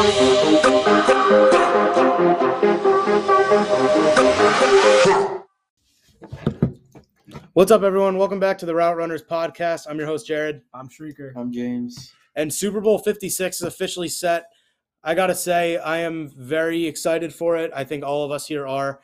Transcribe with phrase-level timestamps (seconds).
[0.00, 0.16] What's
[7.70, 8.16] up, everyone?
[8.16, 9.86] Welcome back to the Route Runners podcast.
[9.86, 10.62] I'm your host, Jared.
[10.72, 11.32] I'm Shrieker.
[11.36, 12.14] I'm James.
[12.34, 14.44] And Super Bowl 56 is officially set.
[15.04, 17.70] I got to say, I am very excited for it.
[17.76, 19.02] I think all of us here are.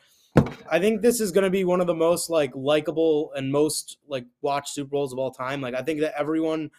[0.71, 3.99] I think this is going to be one of the most like likable and most
[4.07, 5.61] like watched Super Bowls of all time.
[5.61, 6.71] Like I think that everyone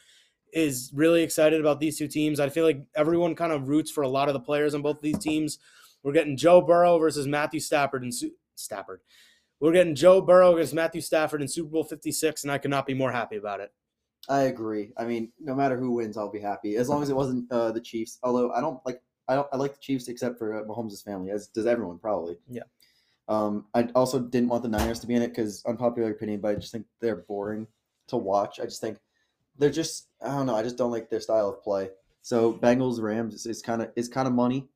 [0.53, 2.41] is really excited about these two teams.
[2.41, 4.97] I feel like everyone kind of roots for a lot of the players on both
[4.97, 5.59] of these teams.
[6.03, 9.01] We're getting Joe Burrow versus Matthew Stafford and Su- Stafford.
[9.61, 12.87] We're getting Joe Burrow against Matthew Stafford in Super Bowl 56, and I could not
[12.87, 13.73] be more happy about it.
[14.29, 14.93] I agree.
[14.97, 17.73] I mean, no matter who wins, I'll be happy as long as it wasn't uh,
[17.73, 18.19] the Chiefs.
[18.23, 21.31] Although I don't like, I don't, I like the Chiefs except for uh, Mahomes' family,
[21.31, 22.37] as does everyone probably.
[22.49, 22.63] Yeah.
[23.29, 26.49] Um, I also didn't want the Niners to be in it because unpopular opinion, but
[26.49, 27.67] I just think they're boring
[28.09, 28.61] to watch.
[28.61, 28.99] I just think
[29.59, 31.91] they're just, I don't know, I just don't like their style of play.
[32.23, 34.69] So Bengals Rams is, is kind of is kind of money.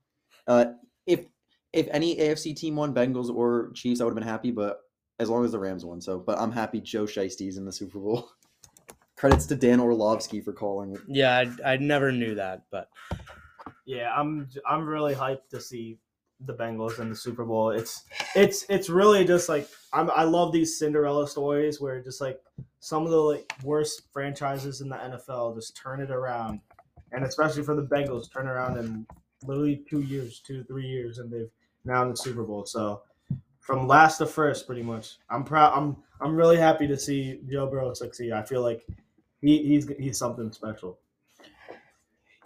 [0.47, 0.67] Uh,
[1.07, 1.27] if
[1.73, 4.51] if any AFC team won, Bengals or Chiefs, I would have been happy.
[4.51, 4.81] But
[5.19, 7.99] as long as the Rams won, so but I'm happy Joe Shiesty's in the Super
[7.99, 8.31] Bowl.
[9.17, 11.01] Credits to Dan Orlovsky for calling it.
[11.07, 12.89] Yeah, I, I never knew that, but
[13.85, 15.99] Yeah, I'm I'm really hyped to see
[16.47, 17.71] the Bengals in the Super Bowl.
[17.71, 18.05] It's
[18.35, 22.41] it's it's really just like I'm I love these Cinderella stories where just like
[22.81, 26.61] some of the like worst franchises in the NFL just turn it around,
[27.13, 29.07] and especially for the Bengals, turn around in
[29.45, 31.51] literally two years, two three years, and they've
[31.85, 32.65] now in the Super Bowl.
[32.67, 33.03] So
[33.61, 35.19] from last to first, pretty much.
[35.31, 35.73] I'm proud.
[35.77, 38.33] I'm I'm really happy to see Joe Burrow succeed.
[38.33, 38.85] I feel like
[39.41, 40.99] he, he's he's something special.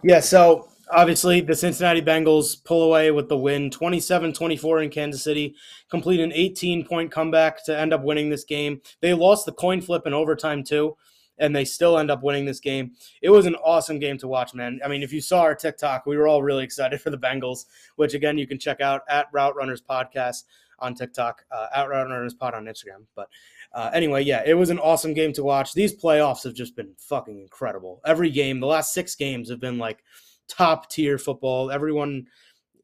[0.03, 5.23] Yeah, so obviously the Cincinnati Bengals pull away with the win 27 24 in Kansas
[5.23, 5.55] City,
[5.89, 8.81] complete an 18 point comeback to end up winning this game.
[9.01, 10.97] They lost the coin flip in overtime too,
[11.37, 12.91] and they still end up winning this game.
[13.21, 14.79] It was an awesome game to watch, man.
[14.83, 17.65] I mean, if you saw our TikTok, we were all really excited for the Bengals,
[17.95, 20.43] which again, you can check out at Route Runners Podcast
[20.79, 23.05] on TikTok, uh, at Route Runners Pod on Instagram.
[23.15, 23.29] But
[23.73, 25.73] uh, anyway, yeah, it was an awesome game to watch.
[25.73, 27.99] These playoffs have just been fucking incredible.
[28.05, 30.03] Every game, the last six games have been like
[30.47, 31.71] top tier football.
[31.71, 32.27] Everyone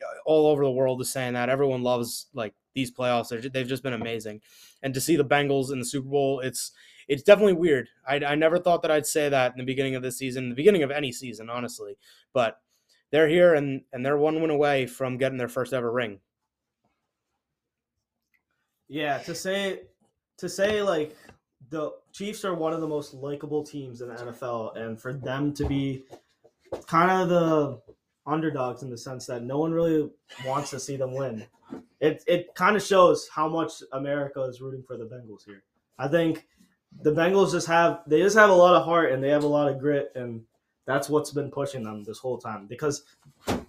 [0.02, 1.50] uh, all over the world is saying that.
[1.50, 3.30] Everyone loves like these playoffs.
[3.30, 4.42] They're, they've just been amazing.
[4.82, 6.72] And to see the Bengals in the Super Bowl, it's
[7.08, 7.90] it's definitely weird.
[8.08, 10.56] I, I never thought that I'd say that in the beginning of this season, the
[10.56, 11.98] beginning of any season, honestly.
[12.34, 12.60] But
[13.12, 16.20] they're here and and they're one win away from getting their first ever ring.
[18.88, 19.82] Yeah, to say
[20.38, 21.16] to say like
[21.70, 25.54] the Chiefs are one of the most likable teams in the NFL, and for them
[25.54, 26.06] to be
[26.88, 27.82] kind of the
[28.26, 30.10] underdogs in the sense that no one really
[30.46, 31.46] wants to see them win,
[32.00, 35.64] it it kind of shows how much America is rooting for the Bengals here.
[35.98, 36.48] I think
[37.02, 39.48] the Bengals just have they just have a lot of heart and they have a
[39.48, 40.42] lot of grit, and
[40.86, 43.04] that's what's been pushing them this whole time because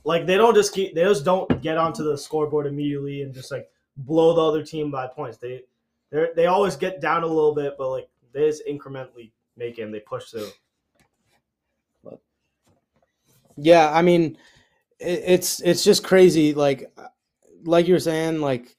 [0.04, 3.50] like they don't just keep they just don't get onto the scoreboard immediately and just
[3.50, 5.38] like blow the other team by points.
[5.38, 5.62] They
[6.10, 9.82] they they always get down a little bit, but like they just incrementally make it
[9.82, 10.48] and they push through.
[13.56, 14.36] Yeah, I mean,
[14.98, 16.54] it, it's it's just crazy.
[16.54, 16.92] Like,
[17.64, 18.76] like you were saying, like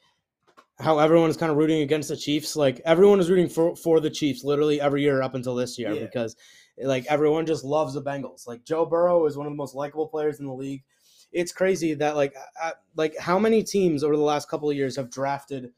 [0.80, 2.56] how everyone is kind of rooting against the Chiefs.
[2.56, 5.94] Like everyone is rooting for for the Chiefs literally every year up until this year
[5.94, 6.02] Yeah.
[6.02, 6.36] because
[6.84, 8.48] like everyone just loves the Bengals.
[8.48, 10.84] Like Joe Burrow is one of the most likable players in the league.
[11.32, 14.96] It's crazy that like uh, like how many teams over the last couple of years
[14.98, 15.72] have drafted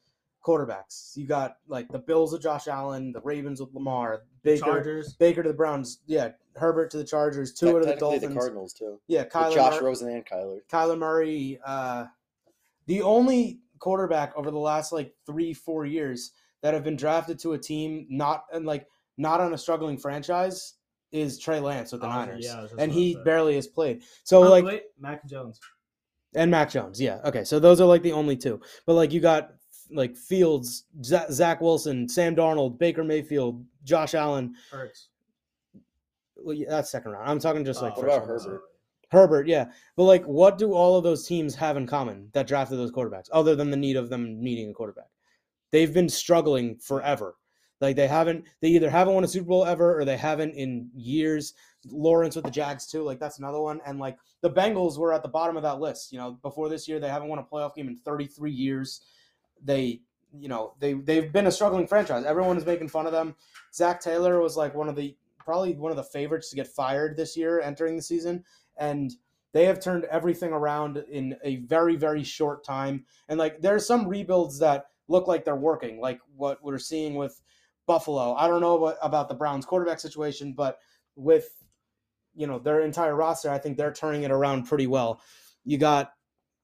[0.46, 1.16] quarterbacks.
[1.18, 5.14] You got like the Bills with Josh Allen, the Ravens with Lamar, Baker Chargers.
[5.16, 8.22] Baker to the Browns, yeah, Herbert to the Chargers, Tua to the Dolphins.
[8.34, 9.00] the Cardinals too.
[9.08, 10.60] Yeah, With Josh Mur- Rosen and Kyler.
[10.72, 11.60] Kyler Murray.
[11.66, 12.06] Uh,
[12.86, 16.32] the only quarterback over the last like three, four years
[16.62, 18.88] that have been drafted to a team not and like
[19.18, 20.76] not on a struggling franchise
[21.12, 23.24] is Trey Lance with the Oh, Niners, yeah, I was just and he say.
[23.24, 24.04] barely has played.
[24.24, 25.60] So Oh, like wait, Mac Jones.
[26.36, 27.44] and Mac Jones, yeah, okay.
[27.44, 28.60] So those are like the only two.
[28.86, 29.52] But like you got
[29.92, 34.56] like Fields, Zach Wilson, Sam Darnold, Baker Mayfield, Josh Allen.
[34.72, 35.10] Hurts.
[36.36, 37.30] Well, yeah, that's second round.
[37.30, 38.60] I'm talking just oh, like Oh, What about first round.
[38.60, 38.70] Herbert?
[39.10, 39.66] Herbert, yeah.
[39.96, 43.30] But like what do all of those teams have in common that drafted those quarterbacks
[43.32, 45.08] other than the need of them needing a quarterback?
[45.72, 47.36] They've been struggling forever.
[47.80, 50.90] Like they haven't they either haven't won a Super Bowl ever or they haven't in
[50.96, 51.54] years.
[51.90, 53.80] Lawrence with the Jags too, like that's another one.
[53.86, 56.12] And like the Bengals were at the bottom of that list.
[56.12, 59.02] You know, before this year they haven't won a playoff game in 33 years.
[59.64, 60.02] They
[60.38, 62.26] you know, they they've been a struggling franchise.
[62.26, 63.36] Everyone is making fun of them.
[63.74, 65.16] Zac Taylor was like one of the
[65.48, 68.44] probably one of the favorites to get fired this year entering the season
[68.76, 69.14] and
[69.54, 74.06] they have turned everything around in a very very short time and like there's some
[74.06, 77.42] rebuilds that look like they're working like what we're seeing with
[77.86, 80.80] buffalo i don't know what, about the browns quarterback situation but
[81.16, 81.64] with
[82.36, 85.22] you know their entire roster i think they're turning it around pretty well
[85.64, 86.12] You got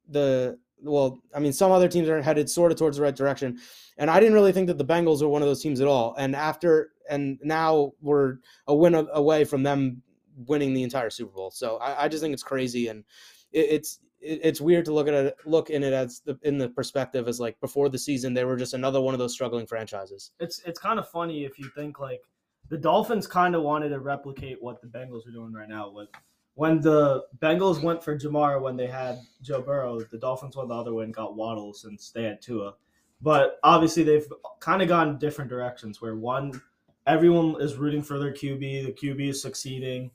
[0.09, 3.59] the well, I mean, some other teams are headed sort of towards the right direction,
[3.97, 6.15] and I didn't really think that the Bengals were one of those teams at all.
[6.17, 8.37] And after and now we're
[8.67, 10.01] a win away from them
[10.35, 11.51] winning the entire Super Bowl.
[11.51, 13.03] So I, I just think it's crazy, and
[13.51, 16.57] it, it's it, it's weird to look at it look in it as the in
[16.57, 19.67] the perspective as like before the season they were just another one of those struggling
[19.67, 20.31] franchises.
[20.39, 22.21] It's it's kind of funny if you think like
[22.69, 25.91] the Dolphins kind of wanted to replicate what the Bengals are doing right now.
[25.91, 26.09] With
[26.55, 30.75] when the Bengals went for Ja'Marr when they had Joe Burrow, the Dolphins went the
[30.75, 32.75] other and got Waddle since they had Tua.
[33.21, 34.27] But obviously they've
[34.59, 36.01] kind of gone different directions.
[36.01, 36.61] Where one,
[37.07, 38.85] everyone is rooting for their QB.
[38.85, 40.11] The QB is succeeding,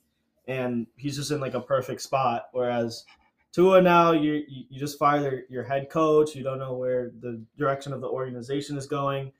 [0.46, 2.48] and he's just in like a perfect spot.
[2.52, 3.04] Whereas
[3.52, 6.36] Tua now, you you just fire your head coach.
[6.36, 9.32] You don't know where the direction of the organization is going,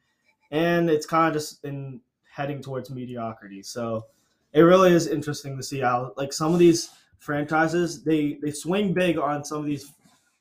[0.50, 3.62] and it's kind of just in heading towards mediocrity.
[3.62, 4.06] So
[4.53, 8.93] it really is interesting to see how like some of these franchises they they swing
[8.93, 9.93] big on some of these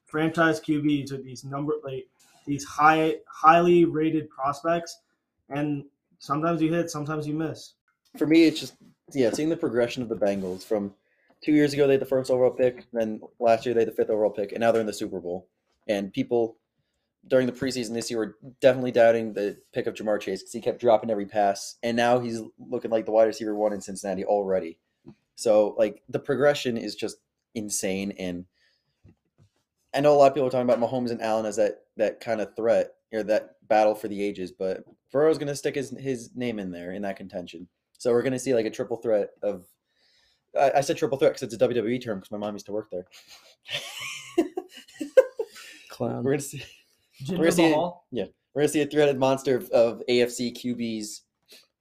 [0.06, 2.08] franchise QBs or these number like
[2.48, 5.02] these high highly rated prospects,
[5.50, 5.84] and
[6.18, 7.74] sometimes you hit, sometimes you miss.
[8.18, 8.76] For me, it's just
[9.14, 10.94] yeah, seeing the progression of the Bengals from
[11.42, 13.94] two years ago they had the first overall pick, then last year they had the
[13.94, 15.48] fifth overall pick, and now they're in the Super Bowl.
[15.88, 16.58] And people
[17.28, 20.54] during the preseason this year we were definitely doubting the pick of Ja'Marr Chase because
[20.54, 23.82] he kept dropping every pass, and now he's looking like the wide receiver one in
[23.82, 24.80] Cincinnati already.
[25.36, 27.18] So like the progression is just
[27.56, 28.46] insane, and
[29.94, 32.20] I know a lot of people are talking about Mahomes and Allen as that that
[32.20, 35.92] kind of threat or that battle for the ages, but Burrow's going to stick his
[35.98, 37.68] his name in there in that contention.
[37.98, 39.66] So we're going to see like a triple threat of.
[40.58, 42.72] I, I said triple threat because it's a WWE term because my mom used to
[42.72, 43.06] work there.
[45.90, 46.24] Clown.
[46.24, 46.64] we're gonna see.
[47.24, 48.06] Jinder gonna see- Mahal.
[48.54, 51.22] We're gonna see a three-headed monster of, of AFC QBs,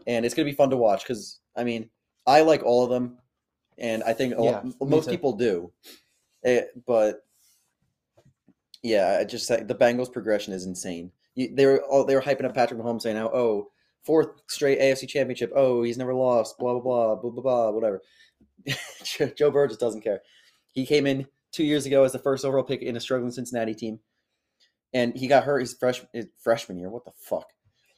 [0.07, 1.89] and it's gonna be fun to watch because I mean
[2.27, 3.19] I like all of them,
[3.79, 5.73] and I think a Yeah, most people do,
[6.45, 7.25] Eh, but
[8.83, 11.11] yeah, I just the Bengals' progression is insane.
[11.35, 13.71] You, they were all, they were hyping up Patrick Mahomes saying how oh
[14.05, 18.03] fourth straight AFC Championship oh he's never lost blah blah blah blah blah blah whatever.
[19.03, 20.21] Joe- Joe Burrow just doesn't care.
[20.73, 23.75] He came in two years ago as the first overall pick in a struggling Cincinnati
[23.75, 23.99] team
[24.97, 26.89] and he got hurt his fresh his freshman year.
[26.89, 27.51] What the fuck?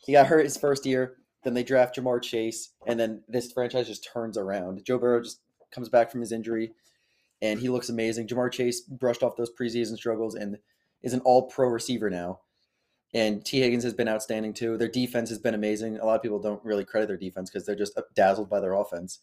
[0.05, 1.15] He got hurt his first year.
[1.45, 4.85] Then they draft Ja'Marr Chase, and then this franchise just turns around.
[4.85, 5.41] Joe Burrow just
[5.71, 6.73] comes back from his injury,
[7.41, 8.27] and he looks amazing.
[8.27, 10.59] Ja'Marr Chase brushed off those preseason struggles and
[11.01, 12.41] is an All-Pro receiver now.
[13.15, 14.77] And Tee Higgins has been outstanding too.
[14.77, 15.99] Their defense has been amazing.
[15.99, 18.75] A lot of people don't really credit their defense because they're just dazzled by their
[18.75, 19.21] offense.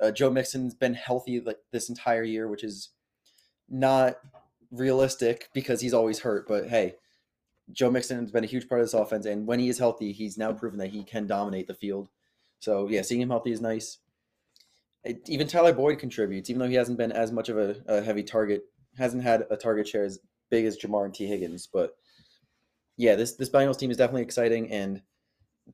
[0.00, 2.88] Uh, Joe Mixon's been healthy like this entire year, which is
[3.68, 4.16] not
[4.70, 6.48] realistic because he's always hurt.
[6.48, 6.94] But hey,
[7.72, 10.12] Joe Mixon has been a huge part of this offense, and when he is healthy,
[10.12, 12.08] he's now proven that he can dominate the field.
[12.60, 13.98] So yeah, seeing him healthy is nice.
[15.04, 18.02] It- even Tyler Boyd contributes, even though he hasn't been as much of a, a
[18.02, 18.64] heavy target,
[18.96, 20.18] hasn't had a target share as
[20.50, 21.68] big as Ja'Marr and Tee Higgins.
[21.72, 21.96] But
[22.96, 25.02] yeah, this this Bengals team is definitely exciting, and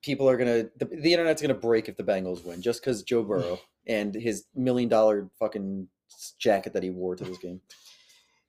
[0.02, 3.22] people are gonna the, the internet's gonna break if the Bengals win, just because Joe
[3.22, 5.88] Burrow and his million dollar fucking
[6.38, 7.60] jacket that he wore to this game.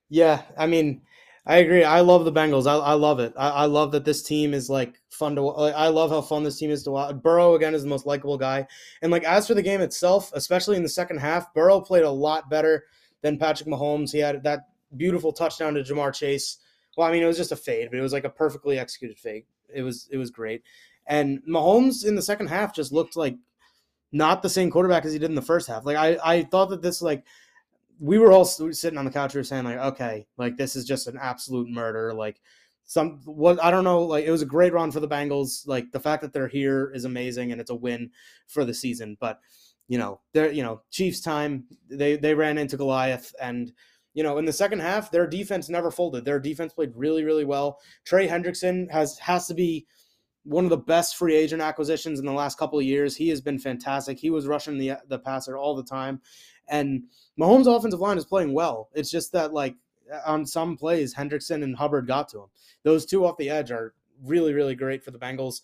[0.08, 1.02] Yeah, I mean,
[1.48, 1.84] I agree.
[1.84, 2.66] I love the Bengals.
[2.66, 3.32] I, I love it.
[3.36, 5.42] I, I love that this team is like fun to.
[5.42, 7.14] Like, I love how fun this team is to watch.
[7.22, 8.66] Burrow again is the most likable guy,
[9.00, 12.10] and like as for the game itself, especially in the second half, Burrow played a
[12.10, 12.84] lot better
[13.22, 14.10] than Patrick Mahomes.
[14.10, 16.58] He had that beautiful touchdown to Ja'Marr Chase.
[16.96, 19.18] Well, I mean, it was just a fade, but it was like a perfectly executed
[19.18, 19.44] fade.
[19.72, 20.64] It was it was great,
[21.06, 23.36] and Mahomes in the second half just looked like
[24.10, 25.86] not the same quarterback as he did in the first half.
[25.86, 27.24] Like I I thought that this like
[27.98, 29.34] we were all sitting on the couch.
[29.34, 32.12] We were saying like, okay, like this is just an absolute murder.
[32.12, 32.40] Like
[32.84, 34.02] some what I don't know.
[34.02, 35.66] Like it was a great run for the Bengals.
[35.66, 38.10] Like the fact that they're here is amazing, and it's a win
[38.46, 39.16] for the season.
[39.20, 39.40] But
[39.88, 41.64] you know, they're you know Chiefs time.
[41.88, 43.72] They they ran into Goliath, and
[44.14, 46.24] you know in the second half, their defense never folded.
[46.24, 47.80] Their defense played really really well.
[48.04, 49.86] Trey Hendrickson has has to be
[50.44, 53.16] one of the best free agent acquisitions in the last couple of years.
[53.16, 54.16] He has been fantastic.
[54.16, 56.20] He was rushing the the passer all the time,
[56.68, 57.04] and
[57.38, 58.88] Mahomes' offensive line is playing well.
[58.94, 59.76] It's just that like
[60.24, 62.46] on some plays, Hendrickson and Hubbard got to him.
[62.82, 63.94] Those two off the edge are
[64.24, 65.62] really really great for the Bengals.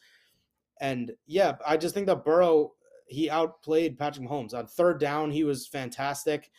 [0.81, 2.73] And yeah, I just think that Burrow
[3.07, 5.31] he outplayed Patrick Mahomes on third down.
[5.31, 6.51] He was fantastic.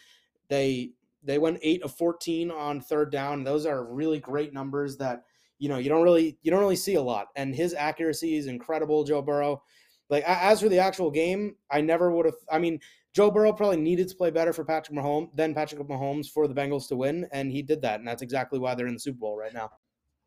[0.49, 0.91] They
[1.23, 3.43] they went eight of fourteen on third down.
[3.43, 5.23] Those are really great numbers that
[5.57, 7.27] you know you don't really you don't really see a lot.
[7.35, 9.63] And his accuracy is incredible, Joe Burrow.
[10.09, 12.35] Like as for the actual game, I never would have.
[12.51, 12.79] I mean,
[13.13, 16.53] Joe Burrow probably needed to play better for Patrick Mahomes than Patrick Mahomes for the
[16.53, 19.19] Bengals to win, and he did that, and that's exactly why they're in the Super
[19.19, 19.69] Bowl right now.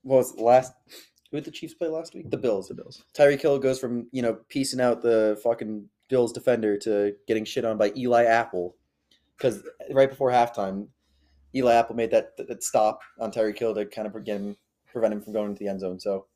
[0.02, 0.72] What was last?
[1.30, 2.30] Who did the Chiefs play last week?
[2.30, 2.68] The Bills.
[2.68, 3.02] The Bills.
[3.12, 7.64] Tyreek Hill goes from you know piecing out the fucking Bills defender to getting shit
[7.64, 8.76] on by Eli Apple
[9.36, 10.88] because right before halftime,
[11.54, 14.56] Eli Apple made that, that, that stop on Tyreek Hill to kind of prevent him,
[14.92, 16.00] prevent him from going into the end zone.
[16.00, 16.26] So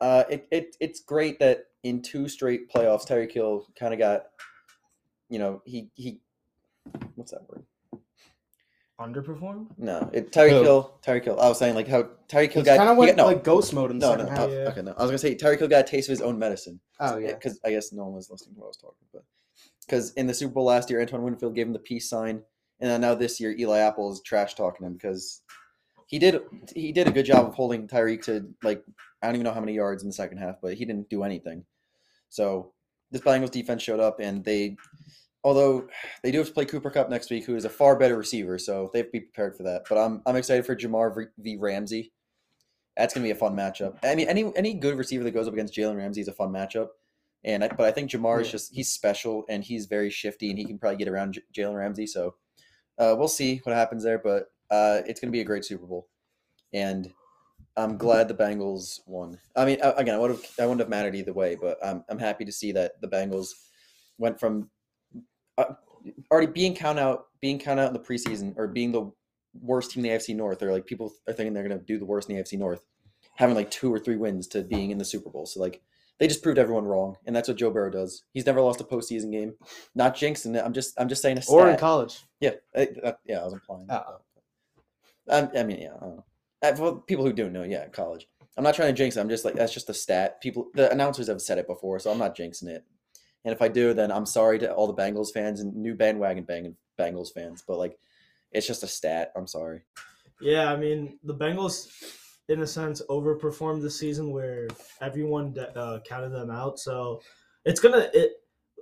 [0.00, 4.24] uh, it, it it's great that in two straight playoffs, Tyreek Hill kind of got,
[5.32, 6.20] you know, he he,
[7.14, 7.64] what's that word?
[9.00, 9.66] Underperformed?
[9.78, 10.62] No, it Tyreek Who?
[10.62, 11.00] Hill.
[11.04, 11.40] Tyreek Hill.
[11.40, 12.76] I was saying like how Tyreek Hill It's got.
[12.76, 14.40] kind of he went got- no, like ghost mode in the no, second no.
[14.40, 14.48] half.
[14.50, 14.68] oh, Yeah.
[14.68, 14.92] Okay, no.
[14.96, 16.78] I was gonna say Tyreek Hill got a taste of his own medicine.
[17.00, 17.32] Oh yeah.
[17.32, 19.24] because I guess no one was listening to what I was talking about.
[19.86, 22.42] Because in the Super Bowl last year, Antoine Winfield gave him the peace sign,
[22.80, 25.40] and then now this year, Eli Apple is trash talking him because
[26.06, 26.40] he did
[26.76, 28.84] he did a good job of holding Tyreek to like
[29.22, 31.22] I don't even know how many yards in the second half, but he didn't do
[31.24, 31.64] anything.
[32.28, 32.72] So
[33.10, 34.76] this Bengals defense showed up, and they,
[35.44, 35.88] although
[36.22, 38.58] they do have to play Cooper Kupp next week, who is a far better receiver,
[38.58, 39.82] so they have to be prepared for that.
[39.88, 42.12] But I'm I'm excited for Ja'Marr v- Ramsey.
[42.96, 43.98] That's gonna be a fun matchup.
[44.02, 46.50] I mean, any any good receiver that goes up against Jalen Ramsey is a fun
[46.50, 46.88] matchup.
[47.44, 50.58] And I, but I think Ja'Marr is just he's special and he's very shifty and
[50.58, 52.06] he can probably get around J- Jalen Ramsey.
[52.06, 52.34] So
[52.98, 54.18] uh, we'll see what happens there.
[54.18, 56.08] But uh, it's gonna be a great Super Bowl,
[56.72, 57.12] and
[57.76, 59.38] I'm glad the Bengals won.
[59.56, 62.18] I mean, again, I would have I wouldn't have mattered either way, but I'm I'm
[62.18, 63.48] happy to see that the Bengals
[64.18, 64.70] went from
[65.62, 65.74] uh,
[66.30, 69.10] already being count out being count out in the preseason or being the
[69.60, 72.04] worst team in the AFC North, or like people are thinking they're gonna do the
[72.04, 72.84] worst in the AFC North,
[73.36, 75.46] having like two or three wins to being in the Super Bowl.
[75.46, 75.82] So like
[76.18, 78.24] they just proved everyone wrong, and that's what Joe Burrow does.
[78.32, 79.54] He's never lost a postseason game.
[79.94, 80.62] Not jinxing it.
[80.64, 81.54] I'm just I'm just saying a stat.
[81.54, 82.24] Or in college.
[82.40, 83.86] Yeah, I, uh, yeah, I was implying.
[83.88, 84.04] that.
[84.08, 84.20] Oh.
[85.28, 86.68] Um, I mean, yeah, I.
[86.68, 88.28] Uh, for people who don't know, yeah, college.
[88.56, 89.20] I'm not trying to jinx it.
[89.20, 90.40] I'm just like that's just a stat.
[90.40, 92.84] People, the announcers have said it before, so I'm not jinxing it.
[93.44, 96.44] And if I do, then I'm sorry to all the Bengals fans and new bandwagon
[96.44, 97.64] bang Bengals fans.
[97.66, 97.98] But like,
[98.52, 99.32] it's just a stat.
[99.34, 99.82] I'm sorry.
[100.40, 101.88] Yeah, I mean the Bengals,
[102.48, 104.68] in a sense, overperformed this season where
[105.00, 106.78] everyone uh, counted them out.
[106.78, 107.20] So
[107.64, 108.32] it's gonna it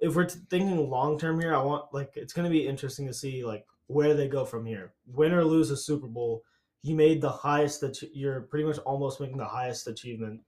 [0.03, 1.55] if we're thinking long term here.
[1.55, 4.95] I want like it's gonna be interesting to see like where they go from here.
[5.07, 6.45] Win or lose a Super Bowl,
[6.83, 10.41] you made the highest that you're pretty much almost making the highest achievement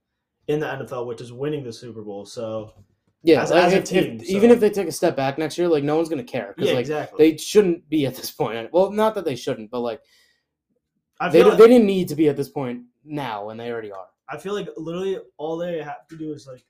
[0.47, 2.25] in the NFL, which is winning the Super Bowl.
[2.25, 2.73] So
[3.25, 5.37] Yeah, As- like, as a if- team, if- even if they take a step back
[5.37, 7.31] next year, like no one's gonna care because yeah, like exactly.
[7.31, 8.71] they shouldn't be at this point.
[8.73, 10.01] Well, not that they shouldn't, but like
[11.31, 14.07] they like, they didn't need to be at this point now, and they already are.
[14.29, 16.65] I feel like literally all they have to do is like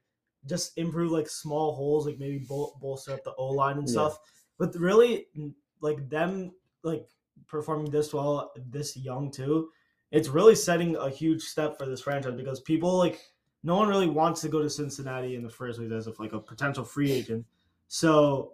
[0.45, 3.93] just improve like small holes, like maybe bol- bolster up the O line and Yeah.
[3.93, 4.19] stuff.
[4.59, 5.27] But really,
[5.81, 6.51] like them
[6.83, 7.07] like
[7.47, 9.69] performing this well, this young too,
[10.11, 13.19] it's really setting a huge step for this franchise because people like
[13.63, 16.33] no one really wants to go to Cincinnati in the first place as if like
[16.33, 17.45] a potential free agent.
[17.87, 18.53] So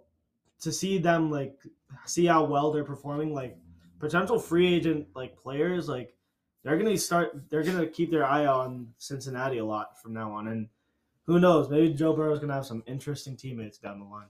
[0.60, 1.58] to see them like
[2.06, 3.58] see how well they're performing, like
[3.98, 6.14] potential free agent like players, like
[6.62, 10.48] they're gonna start they're gonna keep their eye on Cincinnati a lot from now on.
[10.48, 10.68] And
[11.26, 14.28] who knows, maybe Joe Burrow's gonna have some interesting teammates down the line.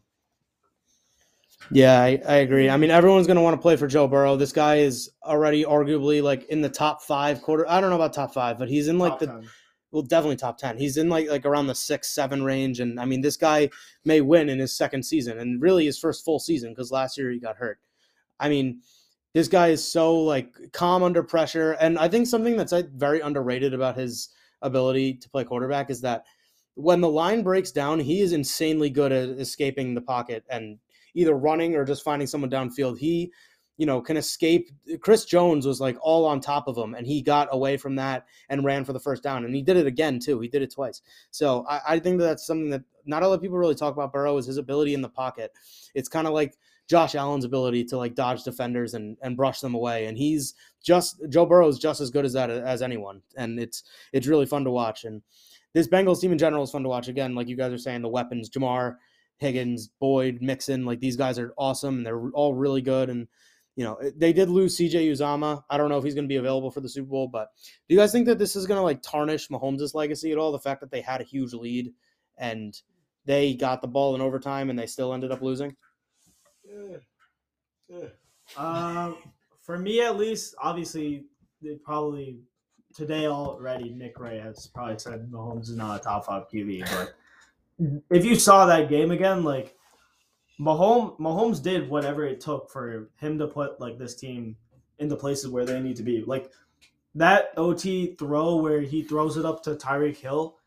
[1.71, 2.71] Yeah, I, I agree.
[2.71, 4.35] I mean, everyone's going to want to play for Joe Burrow.
[4.35, 7.69] This guy is already arguably like in the top five quarter.
[7.69, 9.49] I don't know about top five, but he's in like Top the 10.
[9.93, 10.79] Well, definitely top ten.
[10.79, 13.71] He's in like like around the six, seven range, and I mean, this guy
[14.05, 17.31] may win in his second season, and really his first full season because last year
[17.31, 17.79] he got hurt.
[18.39, 18.81] I mean,
[19.35, 23.21] this guy is so like calm under pressure, and I think something that's like, very
[23.21, 24.31] underrated about his
[24.63, 26.25] ability to play quarterback is that
[26.75, 30.79] when the line breaks down, he is insanely good at escaping the pocket and
[31.15, 32.99] either running or just finding someone downfield.
[32.99, 33.33] He
[33.81, 34.69] you know, can escape.
[35.01, 38.27] Chris Jones was like all on top of him, and he got away from that
[38.51, 39.47] and ran for the first down.
[39.47, 40.39] And he did it again too.
[40.39, 41.01] He did it twice.
[41.31, 43.95] So I, I think that that's something that not a lot of people really talk
[43.95, 44.13] about.
[44.13, 45.53] Burrow is his ability in the pocket.
[45.95, 46.59] It's kind of like
[46.89, 50.05] Josh Allen's ability to like dodge defenders and and brush them away.
[50.05, 50.53] And he's
[50.85, 53.23] just Joe Burrow is just as good as that as anyone.
[53.39, 53.83] And it's
[54.13, 55.05] it's really fun to watch.
[55.05, 55.23] And
[55.73, 57.09] this Bengals team in general is fun to watch.
[57.09, 58.97] Again, like you guys are saying, the weapons, Ja'Marr.
[59.39, 63.09] Higgins, Boyd, Mixon, like these guys are awesome and they're all really good.
[63.09, 63.27] And
[63.81, 65.65] you know, they did lose CJ Uzomah.
[65.71, 67.49] I don't know if he's going to be available for the Super Bowl, but
[67.89, 70.53] do you guys think that this is going to like tarnish Mahomes' legacy at all?
[70.53, 71.91] The fact that they had a huge lead
[72.37, 72.79] and
[73.25, 75.75] they got the ball in overtime and they still ended up losing?
[78.59, 79.17] Um,
[79.63, 81.25] for me at least, obviously,
[81.63, 82.39] they probably
[82.95, 83.95] today already.
[83.95, 88.35] Nick Ray has probably said Mahomes is not a top five QB, but if you
[88.35, 89.75] saw that game again, like
[90.61, 94.57] Mahomes, Mahomes did whatever it took for him to put like this team
[94.99, 96.23] in the places where they need to be.
[96.23, 96.53] Like
[97.15, 100.59] that OT throw where he throws it up to Tyreek Hill,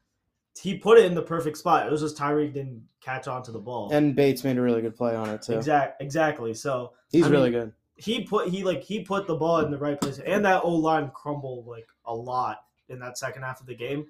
[0.59, 1.85] he put it in the perfect spot.
[1.85, 3.91] It was just Tyreek didn't catch on to the ball.
[3.93, 5.53] And Bates made a really good play on it too.
[5.53, 6.53] Exact, exactly.
[6.53, 7.73] So He's I really mean, good.
[7.95, 10.71] he put he like he put the ball in the right place, and that O
[10.71, 14.07] line crumbled like a lot in that second half of the game.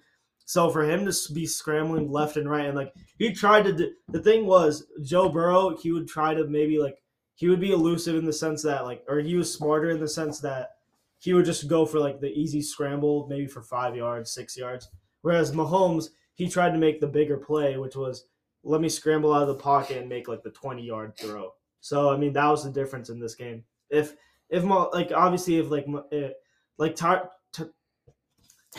[0.53, 3.91] So for him to be scrambling left and right, and like he tried to, do,
[4.10, 7.01] the thing was Joe Burrow, he would try to maybe like
[7.33, 10.07] he would be elusive in the sense that like, or he was smarter in the
[10.07, 10.75] sense that
[11.17, 14.91] he would just go for like the easy scramble, maybe for five yards, six yards.
[15.24, 18.27] Whereas Mahomes, he tried to make the bigger play, which was
[18.63, 21.51] let me scramble out of the pocket and make like the twenty yard throw.
[21.79, 23.63] So I mean that was the difference in this game.
[23.89, 24.13] If
[24.51, 26.29] if like obviously if like eh,
[26.77, 27.31] like tar,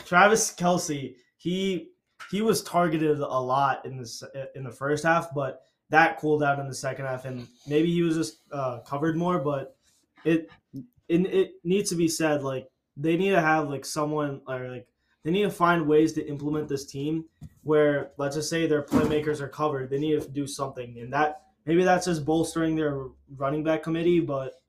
[0.05, 1.15] Travis Kelce,
[1.45, 1.89] he
[2.31, 4.23] he was targeted a lot in this
[4.55, 5.61] in the first half, but
[5.91, 9.37] that cooled out in the second half, and maybe he was just uh, covered more.
[9.37, 9.77] But
[10.23, 14.69] it, it it needs to be said like they need to have like someone or
[14.69, 14.87] like
[15.23, 17.25] they need to find ways to implement this team
[17.61, 19.91] where let's just say their playmakers are covered.
[19.91, 23.03] They need to do something, and that maybe that's just bolstering their
[23.37, 24.63] running back committee, but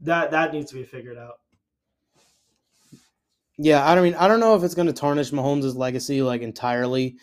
[0.00, 1.40] that that needs to be figured out.
[3.58, 6.42] Yeah, I don't mean I don't know if it's going to tarnish Mahomes' legacy like
[6.42, 7.16] entirely,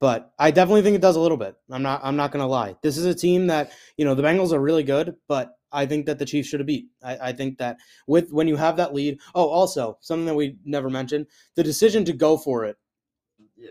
[0.00, 1.56] but I definitely think it does a little bit.
[1.70, 2.76] I'm not I'm not going to lie.
[2.82, 6.06] This is a team that you know the Bengals are really good, but I think
[6.06, 6.86] that the Chiefs should have beat.
[7.02, 7.76] I, I think that
[8.06, 9.20] with when you have that lead.
[9.34, 12.78] Oh, also something that we never mentioned: the decision to go for it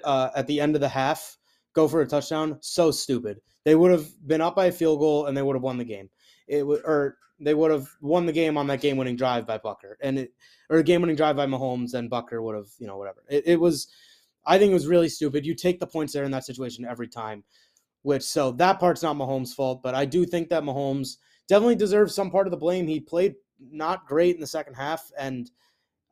[0.04, 1.38] uh, at the end of the half,
[1.74, 2.58] go for a touchdown.
[2.62, 3.42] So stupid.
[3.66, 5.86] They would have been up by a field goal and they would have won the
[5.86, 6.10] game.
[6.48, 9.96] It would or they would have won the game on that game-winning drive by Butker,
[10.02, 10.34] and it
[10.70, 13.24] or a game-winning drive by Mahomes, and Butker would have you know whatever.
[13.30, 13.88] It, it was,
[14.46, 15.46] I think it was really stupid.
[15.46, 17.44] You take the points there in that situation every time,
[18.02, 22.16] which so that part's not Mahomes' fault, but I do think that Mahomes definitely deserves
[22.16, 22.88] some part of the blame.
[22.88, 25.50] He played not great in the second half, and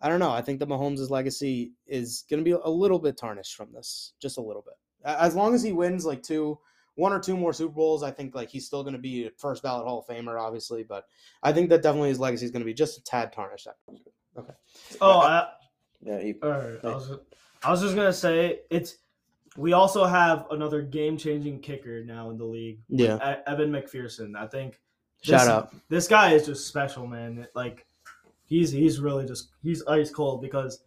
[0.01, 0.31] I don't know.
[0.31, 4.13] I think that Mahomes' legacy is going to be a little bit tarnished from this,
[4.21, 4.75] just a little bit.
[5.03, 6.59] As long as he wins like two,
[7.01, 9.31] one or two more Super Bowls, I think like he's still going to be a
[9.31, 10.84] first ballot Hall of Famer, obviously.
[10.84, 11.08] But
[11.41, 13.67] I think that definitely his legacy is going to be just a tad tarnished.
[14.38, 14.53] Okay.
[15.01, 15.48] Oh, I,
[16.01, 17.12] Yeah, he, Or I was,
[17.63, 18.98] I was just gonna say it's.
[19.58, 23.41] We also have another game-changing kicker now in the league, Yeah.
[23.48, 24.38] Evan McPherson.
[24.38, 24.79] I think.
[25.24, 25.75] Shout this- out.
[25.89, 27.48] This guy is just special, man.
[27.55, 27.86] Like,
[28.46, 30.84] he's he's really just he's ice cold because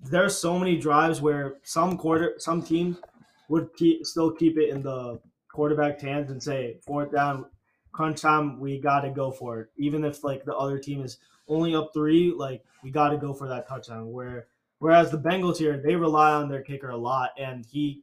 [0.00, 2.98] there's so many drives where some quarter some teams
[3.48, 5.20] would keep still keep it in the
[5.56, 7.46] quarterback's hands and say fourth down,
[7.90, 11.16] crunch time, we got to go for it, even if like the other team is
[11.48, 14.12] only up three, like we got to go for that touchdown.
[14.12, 14.48] Where
[14.80, 18.02] whereas the Bengals here, they rely on their kicker a lot, and he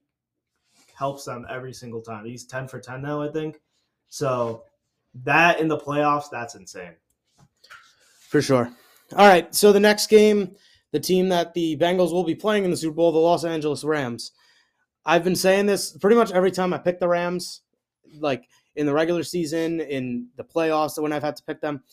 [0.95, 2.25] helps them every single time.
[2.25, 3.61] He's ten for ten now, I think.
[4.09, 4.63] So
[5.23, 6.95] that in the playoffs, that's insane.
[8.29, 8.71] For sure.
[9.15, 9.53] All right.
[9.53, 10.55] So the next game,
[10.91, 13.83] the team that the Bengals will be playing in the Super Bowl, the Los Angeles
[13.83, 14.31] Rams.
[15.05, 17.61] I've been saying this pretty much every time I pick the Rams,
[18.19, 21.83] like in the regular season, in the playoffs, when I've had to pick them.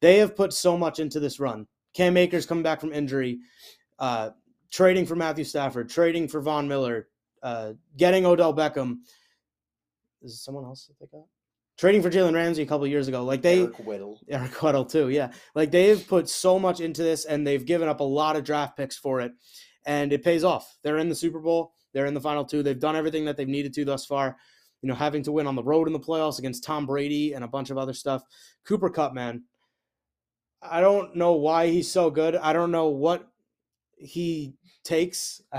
[0.00, 1.66] They have put so much into this run.
[1.94, 3.38] Cam Akers coming back from injury,
[3.98, 4.30] uh,
[4.70, 7.08] trading for Matthew Stafford, trading for Von Miller,
[7.42, 8.98] uh, getting Odell Beckham.
[10.22, 11.26] Is someone else that they got?
[11.76, 13.24] Trading for Jalen Ramsey a couple years ago.
[13.24, 14.18] Like they Eric Weddle.
[14.28, 15.32] Eric Weddle too, yeah.
[15.54, 18.76] Like they've put so much into this and they've given up a lot of draft
[18.76, 19.32] picks for it.
[19.86, 20.76] And it pays off.
[20.82, 21.74] They're in the Super Bowl.
[21.94, 22.62] They're in the final two.
[22.62, 24.36] They've done everything that they've needed to thus far.
[24.82, 27.42] You know, having to win on the road in the playoffs against Tom Brady and
[27.42, 28.22] a bunch of other stuff.
[28.66, 29.44] Cooper Kupp, man.
[30.60, 32.36] I don't know why he's so good.
[32.36, 33.26] I don't know what
[33.96, 35.40] he takes.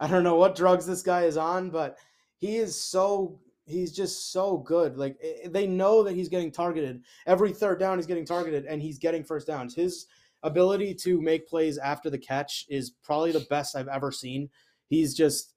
[0.00, 1.96] I don't know what drugs this guy is on, but
[2.38, 4.96] he is so he's just so good.
[4.96, 7.02] Like eh, they know that he's getting targeted.
[7.26, 9.74] Every third down he's getting targeted and he's getting first downs.
[9.74, 10.06] His
[10.42, 14.48] ability to make plays after the catch is probably the best I've ever seen.
[14.88, 15.54] He's just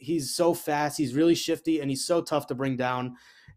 [0.00, 3.16] he's so fast, he's really shifty and he's so tough to bring down.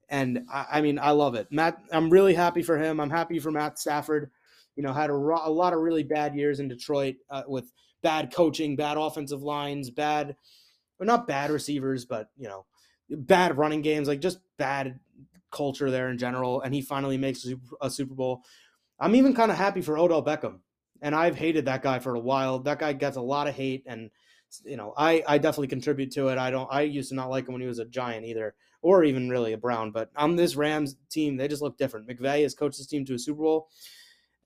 [0.10, 1.48] And I, I mean, I love it.
[1.52, 3.00] Matt, I'm really happy for him.
[3.00, 4.32] I'm happy for Matt Stafford.
[4.76, 8.34] You know, had a, a lot of really bad years in Detroit uh, with bad
[8.34, 10.36] coaching, bad offensive lines, bad,
[11.00, 12.66] or not bad receivers, but you know,
[13.10, 15.00] bad running games, like just bad
[15.52, 16.62] culture there in general.
[16.62, 17.48] And he finally makes
[17.82, 18.44] a Super Bowl.
[19.00, 20.60] I'm even kind of happy for Odell Beckham,
[21.02, 22.60] and I've hated that guy for a while.
[22.60, 24.10] That guy gets a lot of hate, and
[24.66, 26.38] you know, I I definitely contribute to it.
[26.38, 26.68] I don't.
[26.72, 29.54] I used to not like him when he was a Giant either, or even really
[29.54, 29.92] a Brown.
[29.92, 32.08] But on this Rams team, they just look different.
[32.08, 33.70] McVay has coached this team to a Super Bowl,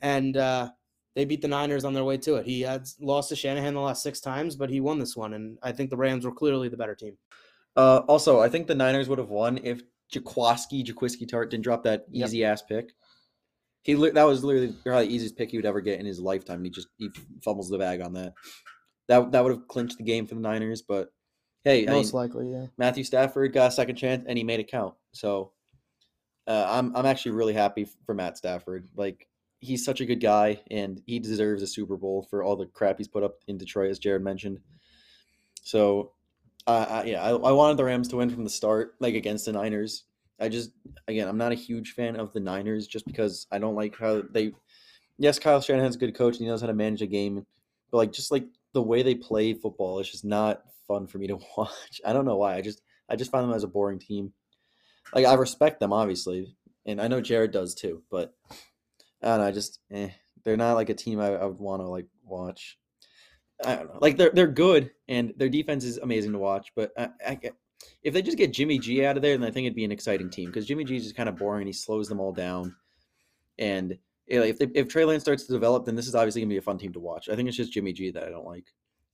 [0.01, 0.69] and uh,
[1.15, 2.45] they beat the Niners on their way to it.
[2.45, 5.57] He had lost to Shanahan the last six times, but he won this one, and
[5.63, 7.17] I think the Rams were clearly the better team.
[7.75, 9.81] Uh, also, I think the Niners would have won if
[10.13, 12.27] Jaquaski, Jaquiski Tartt didn't drop that Yep.
[12.27, 12.93] easy ass pick.
[13.83, 16.57] He that was literally probably the easiest pick he would ever get in his lifetime.
[16.57, 17.09] And he just he
[17.43, 18.33] fumbles the bag on that.
[19.07, 20.81] That that would have clinched the game for the Niners.
[20.81, 21.11] But
[21.63, 22.67] hey, I mean, Most likely, yeah.
[22.77, 24.95] Matthew Stafford got a second chance and he made it count.
[25.11, 25.51] So
[26.47, 28.87] uh, I'm I'm actually really happy for Matt Stafford.
[28.95, 29.27] Like
[29.59, 32.97] he's such a good guy and he deserves a Super Bowl for all the crap
[32.97, 34.59] he's put up in Detroit, as Jared mentioned.
[35.63, 36.11] So
[36.67, 39.45] uh, I, yeah, I, I wanted the Rams to win from the start, like against
[39.45, 40.03] the Niners.
[40.39, 40.71] I just
[41.07, 44.23] again, I'm not a huge fan of the Niners just because I don't like how
[44.31, 44.53] they.
[45.17, 47.45] Yes, Kyle Shanahan's a good coach and he knows how to manage a game,
[47.91, 48.45] but like just like
[48.77, 51.99] the way they play football, it's just not fun for me to watch.
[52.05, 52.55] I don't know why.
[52.55, 54.33] I just I just find them as a boring team.
[55.15, 58.35] Like I respect them obviously, and I know Jared does too, but
[59.23, 59.47] I don't know.
[59.47, 60.09] I just eh,
[60.43, 62.77] they're not like a team I, I would want to like watch.
[63.65, 63.97] I don't know.
[63.99, 67.39] Like they're they're good and their defense is amazing to watch, but I, I
[68.03, 69.91] if they just get Jimmy G out of there, then I think it'd be an
[69.91, 71.61] exciting team because Jimmy G is just kind of boring.
[71.61, 72.75] And he slows them all down,
[73.57, 76.49] and yeah, if they, if Trey Lance starts to develop, then this is obviously gonna
[76.49, 77.29] be a fun team to watch.
[77.29, 78.65] I think it's just Jimmy G that I don't like.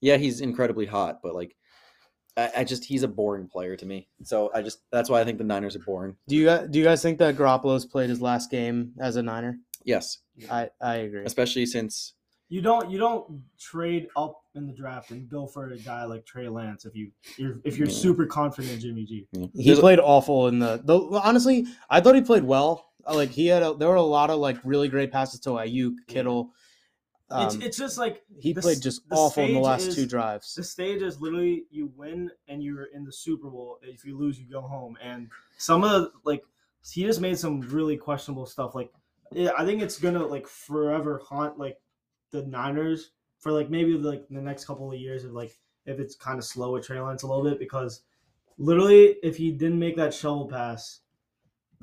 [0.02, 1.56] Yeah, he's incredibly hot, but like,
[2.36, 4.08] I, I just he's a boring player to me.
[4.24, 6.16] So I just that's why I think the Niners are boring.
[6.28, 9.58] Do you do you guys think that Garoppolo's played his last game as a Niner?
[9.86, 11.24] Yes, I I agree.
[11.26, 12.14] especially since
[12.50, 16.26] You don't you don't trade up in the draft and go for a guy like
[16.26, 17.94] Trey Lance if you you're, if you're Yeah.
[17.94, 19.28] super confident in Jimmy G.
[19.32, 20.82] yeah, He there's a- played awful in the.
[20.84, 22.90] the honestly, I thought he played well.
[23.08, 25.50] Uh, Like he had, a, there were a lot of like really great passes to
[25.52, 26.52] Aiyuk, Kittle.
[27.32, 30.06] it's Um, it's just like he the played just awful in the last is- two
[30.06, 30.54] drives.
[30.56, 33.80] the stage is literally you win and you're in the Super Bowl.
[33.82, 34.98] If you lose, you go home.
[35.02, 36.44] And some of the, like
[36.88, 38.76] he just made some really questionable stuff.
[38.76, 38.92] Like
[39.58, 41.78] I think it's gonna like forever haunt like
[42.32, 46.16] the Niners for like maybe like the next couple of years of like if it's
[46.16, 48.02] kind of slow with Trey Lance a little bit because
[48.58, 51.00] literally if he didn't make that shovel pass,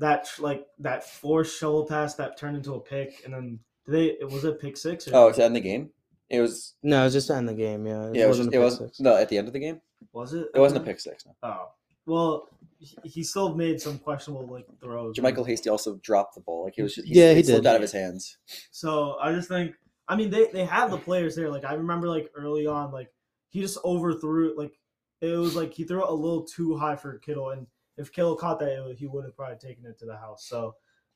[0.01, 4.05] that like that forced shovel pass that turned into a pick and then did they
[4.19, 5.89] it was it pick six or oh to end the game.
[6.29, 7.85] It was No, it was just to end the game.
[7.85, 9.81] Yeah, yeah, it was wasn't just, it was no at the end of the game.
[10.13, 11.25] was it It wasn't a pick six.
[11.25, 11.33] No.
[11.43, 11.67] Oh,
[12.05, 12.47] well,
[12.79, 15.15] he, he still made some questionable like throws.
[15.17, 16.65] JaMycal Hasty also dropped the ball.
[16.65, 17.69] Like he was just, Yeah, he it slipped did.
[17.69, 18.37] out of his hands.
[18.71, 19.73] So I just think,
[20.07, 21.49] I mean, they they have the players there.
[21.49, 23.11] Like I remember, like early on, like
[23.49, 24.57] he just overthrew.
[24.57, 24.73] Like
[25.21, 27.67] it was like he threw it a little too high for Kittle, and
[28.01, 30.45] if Kittle caught that, it he would have probably taken it to the house.
[30.45, 30.75] So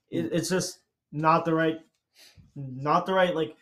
[0.09, 0.79] it, it's just
[1.11, 1.79] not the right,
[2.55, 3.55] not the right like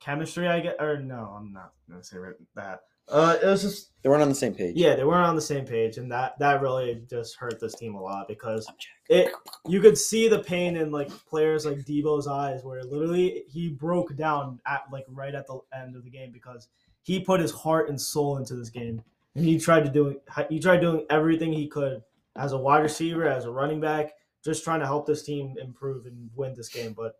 [0.00, 0.48] chemistry.
[0.48, 2.80] I get or no, I'm not gonna say right- that.
[3.08, 4.76] Uh, it was just They weren't on the same page.
[4.76, 7.96] yeah, they weren't on the same page, and that that really just hurt this team
[7.96, 8.70] a lot because
[9.08, 9.32] it
[9.66, 14.14] you could see the pain in like players like Deebo's eyes, where literally he broke
[14.16, 16.68] down at like right at the end of the game because
[17.02, 19.02] he put his heart and soul into this game,
[19.34, 22.02] and he tried to do he tried doing everything he could
[22.40, 24.12] as a wide receiver, as a running back,
[24.44, 26.94] just trying to help this team improve and win this game.
[26.96, 27.14] But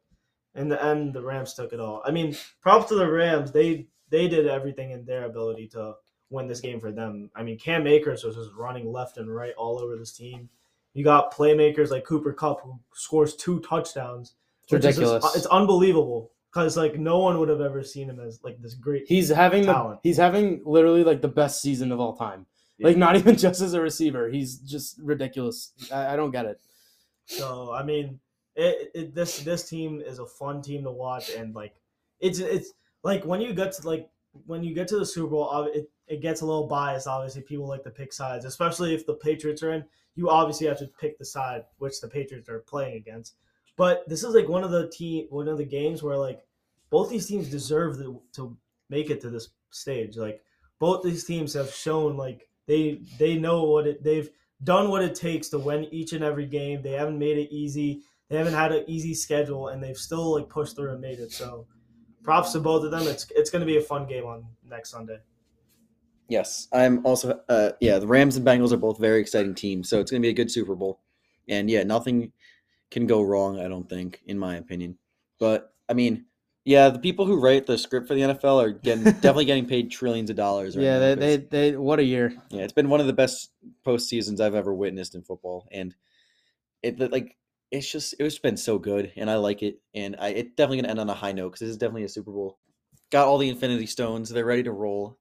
[0.55, 2.03] in the end, the Rams took it all.
[2.05, 5.95] I mean, props to the Rams; they they did everything in their ability to
[6.31, 7.31] win this game for them.
[7.37, 10.49] I mean, Cam Akers was just running left and right all over this team.
[10.95, 14.35] You got playmakers like Cooper Kupp who scores two touchdowns.
[14.65, 15.37] It's is just- ridiculous.
[15.37, 19.05] it's unbelievable because like no one would have ever seen him as like this great.
[19.07, 22.47] He's having the, he's having literally like the best season of all time.
[22.81, 24.29] Like not even just as a receiver.
[24.29, 25.73] He's just ridiculous.
[25.93, 26.61] I, I don't get it.
[27.27, 28.21] So I mean,
[28.57, 31.75] it, it this this team is a fun team to watch, and like
[32.21, 34.11] it's it's like when you get to like
[34.47, 37.07] when you get to the Super Bowl, it it gets a little biased.
[37.07, 39.85] Obviously, people like to pick sides, especially if the Patriots are in.
[40.17, 43.37] You obviously have to pick the side which the Patriots are playing against.
[43.77, 46.45] But this is like one of the team one of the games where like
[46.91, 48.57] both these teams deserve the, to
[48.89, 50.17] make it to this stage.
[50.17, 50.43] Like
[50.79, 54.31] both these teams have shown like they they know what it they've
[54.63, 56.83] done what it takes to win each and every game.
[56.83, 58.03] They haven't made it easy.
[58.29, 61.33] They haven't had an easy schedule, and they've still like pushed through and made it.
[61.33, 61.67] So,
[62.23, 63.09] props to both of them.
[63.09, 65.19] It's it's going to be a fun game on next Sunday.
[66.29, 67.41] Yes, I'm also.
[67.49, 70.27] Uh, yeah, the Rams and Bengals are both very exciting teams, so it's going to
[70.27, 71.01] be a good Super Bowl.
[71.49, 72.31] And yeah, nothing
[72.93, 73.59] can go wrong.
[73.59, 74.97] I don't think, in my opinion.
[75.41, 76.27] But I mean,
[76.71, 79.91] yeah, the people who write the script for the NFL are getting definitely getting paid
[79.91, 80.77] trillions of dollars.
[80.77, 82.33] Right yeah, now they, they they what a year.
[82.51, 83.51] Yeah, it's been one of the best
[83.85, 85.97] postseasons I've ever witnessed in football, and
[86.85, 87.37] it like
[87.73, 90.91] it's just it's been so good, and I like it, and I it's definitely gonna
[90.91, 92.61] end on a high note because this is definitely a Super Bowl.
[93.11, 95.19] Got all the Infinity Stones, they're ready to roll,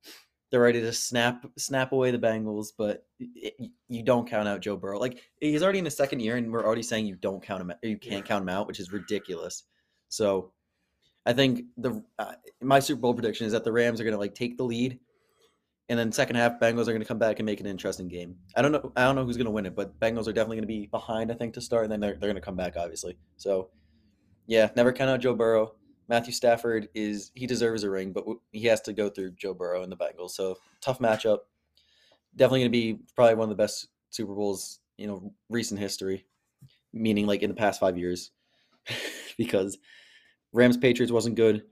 [0.52, 3.56] they're ready to snap snap away the Bengals, but it,
[3.88, 5.00] you don't count out Joe Burrow.
[5.00, 7.72] Like he's already in his second year, and we're already saying you don't count him,
[7.72, 9.64] out- you can't count him out, which is ridiculous.
[10.10, 10.54] So,
[11.26, 14.36] I think the uh, my Super Bowl prediction is that the Rams are gonna like
[14.36, 15.00] take the lead
[15.90, 18.36] and then second half, Bengals are going to come back and make an interesting game.
[18.56, 18.92] I don't know.
[18.96, 20.86] I don't know who's going to win it, but Bengals are definitely going to be
[20.86, 21.32] behind.
[21.32, 23.18] I think to start, and then they're they're going to come back, obviously.
[23.38, 23.72] So,
[24.46, 25.74] yeah, never count out Joe Burrow.
[26.08, 29.82] Matthew Stafford is he deserves a ring, but he has to go through Joe Burrow
[29.82, 30.32] and the Bengals.
[30.32, 31.40] So tough matchup.
[32.36, 36.28] Definitely going to be probably one of the best Super Bowls you know recent history,
[36.94, 38.30] meaning like in the past five years,
[39.40, 39.80] because
[40.54, 41.64] Rams Patriots wasn't good.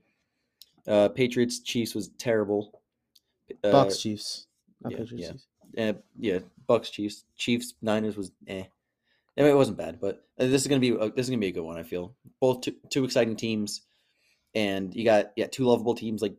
[0.88, 2.82] Uh, Patriots Chiefs was terrible.
[3.64, 4.48] Uh, Bucks Chiefs.
[4.82, 5.32] Not yeah, Patriots yeah.
[5.32, 5.48] Chiefs.
[5.78, 8.64] uh, yeah, Bucks, Chiefs, Chiefs, Niners was eh,
[9.38, 11.40] I mean, it wasn't bad, but uh, this is gonna be a, this is gonna
[11.40, 11.78] be a good one.
[11.78, 13.82] I feel both two, two exciting teams,
[14.56, 16.22] and you got yeah two lovable teams.
[16.22, 16.36] Like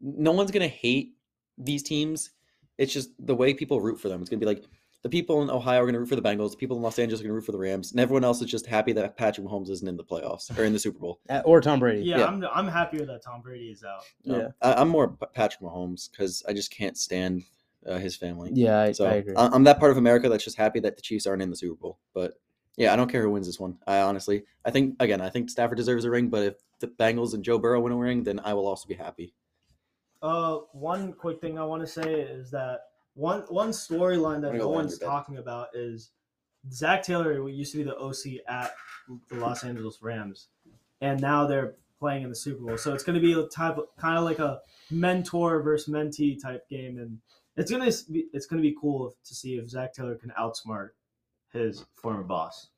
[0.00, 1.14] no one's gonna hate
[1.58, 2.30] these teams.
[2.78, 4.20] It's just the way people root for them.
[4.20, 4.64] It's gonna be like
[5.02, 6.50] the people in Ohio are gonna root for the Bengals.
[6.50, 8.50] The people in Los Angeles are gonna root for the Rams, and everyone else is
[8.50, 11.20] just happy that Patrick Mahomes isn't in the playoffs or in the Super Bowl.
[11.30, 12.02] Uh, Or Tom Brady.
[12.02, 12.26] Yeah, Yeah.
[12.26, 14.02] I'm I'm happier that Tom Brady is out.
[14.28, 14.48] Um, Yeah.
[14.62, 17.44] I, I'm more Patrick Mahomes because I just can't stand
[17.86, 18.50] uh, his family.
[18.52, 19.34] Yeah, I, So I agree.
[19.36, 21.56] I- I'm that part of America that's just happy that the Chiefs aren't in the
[21.56, 21.98] Super Bowl.
[22.12, 22.34] But
[22.76, 23.78] yeah, I don't care who wins this one.
[23.86, 26.28] I honestly, I think again, I think Stafford deserves a ring.
[26.28, 28.94] But if the Bengals and Joe Burrow win a ring, then I will also be
[28.94, 29.32] happy.
[30.22, 32.80] Uh, one quick thing I want to say is that
[33.18, 35.06] one one storyline that no go lie on one's your bed.
[35.06, 36.12] talking about is
[36.70, 38.74] Zac Taylor used to be the OC at
[39.28, 40.48] the Los Angeles Rams,
[41.00, 42.78] and now they're playing in the Super Bowl.
[42.78, 46.40] So it's going to be a type of, kind of like a mentor versus mentee
[46.40, 47.18] type game, and
[47.56, 50.90] it's gonna be it's gonna be cool to see if Zac Taylor can outsmart
[51.52, 52.68] his former boss.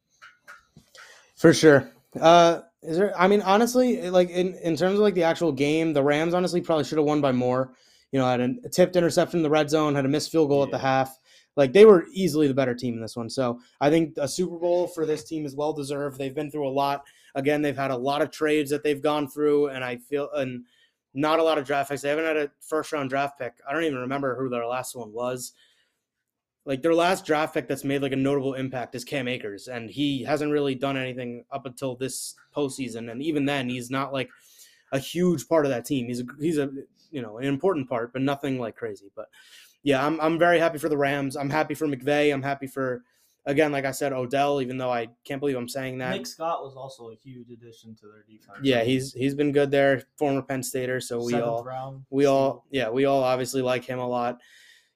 [1.37, 1.91] For sure.
[2.19, 3.19] Uh, is there?
[3.19, 6.63] I mean, honestly, like in, in terms of like the actual game, the Rams honestly
[6.63, 7.73] probably should have won by more.
[8.13, 10.63] You know, had a tipped interception in the red zone, had a missed field goal
[10.65, 11.17] at the half.
[11.57, 13.29] Like they were easily the better team in this one.
[13.29, 16.19] So I think a Super Bowl for this team is well deserved.
[16.19, 17.05] They've been through a lot.
[17.35, 20.65] Again, they've had a lot of trades that they've gone through, and I feel and
[21.15, 22.03] not a lot of draft picks.
[22.03, 23.55] They haven't had a first round draft pick.
[23.69, 25.53] I don't even remember who their last one was.
[26.65, 29.91] Like their last draft pick that's made like a notable impact is Cam Akers, and
[29.91, 33.11] he hasn't really done anything up until this postseason.
[33.11, 34.31] And even then, he's not like
[34.93, 36.07] a huge part of that team.
[36.07, 36.71] He's a he's a
[37.11, 39.11] you know an important part, but nothing like crazy.
[39.15, 39.27] But
[39.83, 41.37] yeah, I'm I'm very happy for the Rams.
[41.37, 42.33] I'm happy for McVay.
[42.33, 43.03] I'm happy for
[43.47, 44.61] again, like I said, Odell.
[44.61, 46.17] Even though I can't believe I'm saying that.
[46.17, 48.59] Nick Scott was also a huge addition to their defense.
[48.63, 50.03] Yeah, he's he's been good there.
[50.17, 52.05] Former Penn Stater, so we Seventh all round.
[52.11, 54.39] we all yeah we all obviously like him a lot.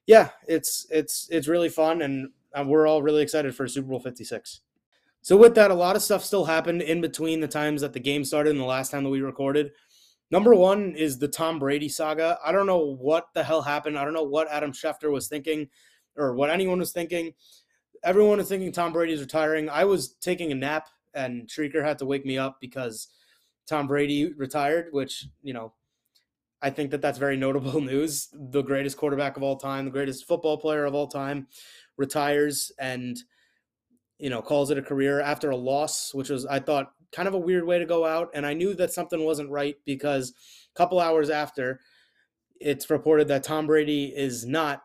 [0.05, 3.99] Yeah, it's it's it's really fun, and uh, we're all really excited for Super Bowl
[3.99, 4.61] Fifty Six.
[5.21, 7.99] So with that, a lot of stuff still happened in between the times that the
[7.99, 9.71] game started and the last time that we recorded.
[10.31, 12.37] Number one is the Tom Brady saga.
[12.43, 13.97] I don't know what the hell happened.
[13.97, 15.69] I don't know what Adam Schefter was thinking,
[16.17, 17.33] or what anyone was thinking.
[18.03, 19.69] Everyone was thinking Tom Brady's retiring.
[19.69, 23.07] I was taking a nap, and Shrieker had to wake me up because
[23.67, 25.73] Tom Brady retired, which you know
[26.61, 28.29] I think that that's very notable news.
[28.33, 31.47] The greatest quarterback of all time, the greatest football player of all time,
[31.97, 33.17] retires and
[34.17, 37.33] you know calls it a career after a loss, which was I thought kind of
[37.33, 38.29] a weird way to go out.
[38.33, 40.33] And I knew that something wasn't right because
[40.75, 41.79] a couple hours after,
[42.59, 44.83] it's reported that Tom Brady is not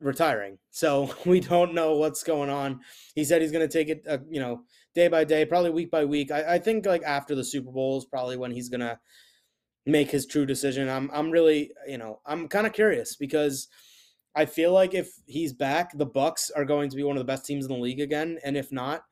[0.00, 0.58] retiring.
[0.70, 2.80] So we don't know what's going on.
[3.14, 4.62] He said he's going to take it, uh, you know,
[4.94, 6.30] day by day, probably week by week.
[6.30, 8.98] I, I think like after the Super Bowl is probably when he's going to
[9.86, 10.88] make his true decision.
[10.88, 13.68] I'm I'm really, you know, I'm kind of curious because
[14.34, 17.30] I feel like if he's back, the Bucks are going to be one of the
[17.30, 19.04] best teams in the league again, and if not,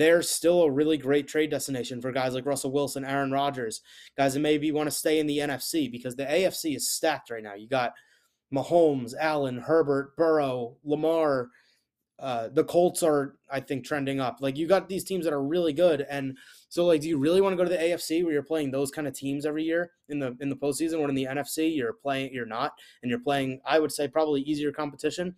[0.00, 3.82] they're still a really great trade destination for guys like Russell Wilson, Aaron Rodgers,
[4.16, 7.42] guys that maybe want to stay in the NFC because the AFC is stacked right
[7.42, 7.52] now.
[7.52, 7.92] You got
[8.52, 11.48] Mahomes, Allen, Herbert, Burrow, Lamar.
[12.18, 14.38] Uh, the Colts are, I think, trending up.
[14.40, 16.36] Like you got these teams that are really good, and
[16.70, 18.90] so like, do you really want to go to the AFC where you're playing those
[18.90, 21.00] kind of teams every year in the in the postseason?
[21.00, 24.40] When in the NFC you're playing, you're not, and you're playing, I would say, probably
[24.42, 25.34] easier competition.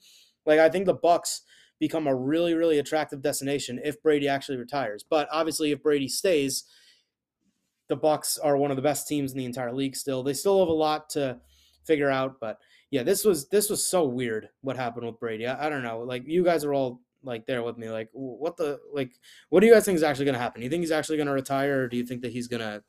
[0.47, 1.43] Like I think the Bucks
[1.83, 5.05] become a really really attractive destination if Brady actually retires.
[5.09, 6.63] But obviously, if Brady stays,
[7.89, 9.97] the Bucks are one of the best teams in the entire league.
[9.97, 11.41] Still, they still have a lot to
[11.85, 12.59] figure out, but
[12.93, 15.45] yeah, this was this was so weird what happened with Brady.
[15.45, 15.99] I, I don't know.
[15.99, 17.91] Like you guys are all like there with me.
[17.91, 19.11] Like what the like
[19.49, 20.61] what do you guys think is actually going to happen?
[20.61, 22.61] Do you think he's actually going to retire, or do you think that he's going
[22.61, 22.85] to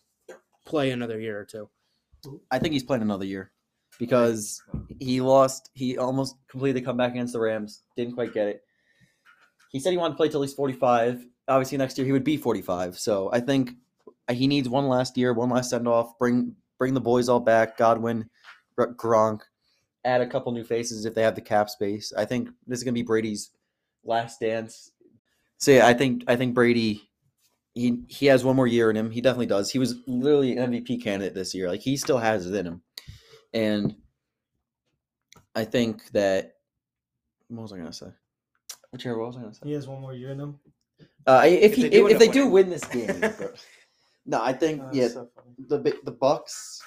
[0.67, 1.67] play another year or two?
[2.51, 3.51] I think he's playing another year
[3.97, 4.61] because
[4.99, 5.71] he lost.
[5.73, 7.81] He almost completed the comeback against the Rams.
[7.97, 8.61] Didn't quite get it.
[9.73, 11.25] He said he wanted to play till he's 45.
[11.47, 12.97] Obviously, next year he would be 45.
[12.97, 13.71] So I think
[14.31, 16.17] he needs one last year, one last send off.
[16.17, 17.75] Bring bring the boys all back.
[17.77, 18.29] Godwin,
[18.77, 19.41] Gronk,
[20.05, 22.13] add a couple new faces if they have the cap space.
[22.15, 23.49] I think this is gonna be Brady's
[24.05, 24.91] last dance.
[25.57, 27.09] So yeah, I think I think Brady.
[27.75, 29.09] He, he has one more year in him.
[29.09, 29.71] He definitely does.
[29.71, 31.69] He was literally an MVP candidate this year.
[31.69, 32.83] Like he still has it in him.
[33.51, 33.95] And
[35.55, 36.57] I think that
[37.47, 38.11] what was I gonna say?
[38.93, 39.61] Which what was I gonna say?
[39.63, 40.59] He has one more year in him.
[41.25, 42.51] Uh, if, If he they do if, if end they do winning.
[42.51, 42.85] win this
[43.19, 43.49] game, bro.
[44.27, 45.55] no, I think Uh, yeah, so funny.
[45.67, 46.79] the Bi- the Bucks,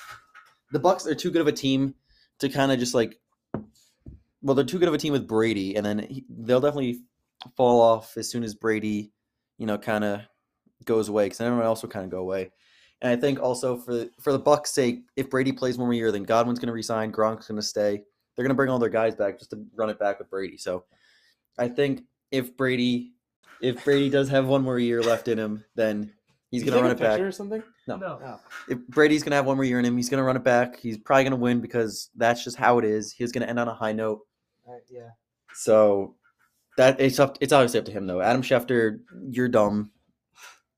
[0.71, 1.95] the Bucks are too good of a team
[2.39, 3.19] to kind of just like,
[4.43, 7.01] well, they're too good of a team with Brady, and then he, they'll definitely
[7.57, 9.11] fall off as soon as Brady,
[9.59, 10.21] you know, kind of
[10.85, 12.53] goes away because everyone else will kind of go away.
[13.03, 16.13] And I think also for for the Bucks' sake, if Brady plays one more year,
[16.13, 18.03] then Godwin's going to resign, Gronk's going to stay.
[18.37, 20.57] They're going to bring all their guys back just to run it back with Brady.
[20.59, 20.85] So
[21.59, 23.13] I think if Brady
[23.61, 26.13] if Brady does have one more year left in him, then
[26.51, 27.19] he's gonna run it back.
[27.21, 27.63] or something?
[27.89, 27.97] No.
[27.97, 28.41] No.
[28.69, 30.79] If Brady's gonna have one more year in him, he's gonna run it back.
[30.79, 33.13] He's probably gonna win because that's just how it is.
[33.13, 34.21] He's gonna end on a high note.
[34.91, 35.11] yeah.
[35.55, 36.17] So
[36.77, 37.39] that it's up.
[37.41, 38.21] It's obviously up to him though.
[38.21, 39.91] Adam Schefter, you're dumb.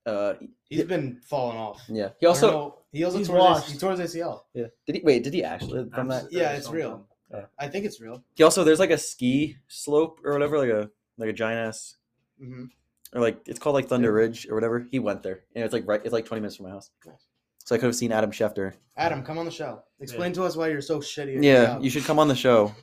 [0.05, 0.35] Uh,
[0.69, 1.81] He's been falling off.
[1.89, 2.09] yeah.
[2.19, 2.77] He also know.
[2.93, 4.41] he also tore his, he tore his ACL.
[4.53, 4.67] yeah.
[4.85, 5.23] Did he wait?
[5.23, 6.31] Did he actually from that?
[6.31, 7.05] Yeah, it's real.
[7.31, 7.45] Yeah.
[7.59, 8.23] I think it's real.
[8.35, 11.95] He also there's like a ski slope or whatever, like a like a giant ass
[12.39, 12.65] hmm
[13.13, 14.23] or like it's called like Thunder Yeah.
[14.23, 14.87] Ridge or whatever.
[14.91, 16.01] He went there, and it's like right.
[16.03, 16.91] It's like 20 minutes from my house.
[17.05, 17.25] Nice.
[17.65, 18.73] So I could have seen Adam Schefter.
[18.97, 19.83] Adam, come on the show.
[19.99, 21.37] Explain to us why you're so shitty.
[21.37, 22.73] at Yeah, you should come on the show,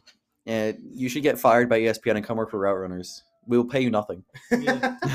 [0.47, 3.23] and you should get fired by ESPN and come work for Route Runners.
[3.47, 4.25] We will pay you nothing.
[4.51, 4.97] Yeah.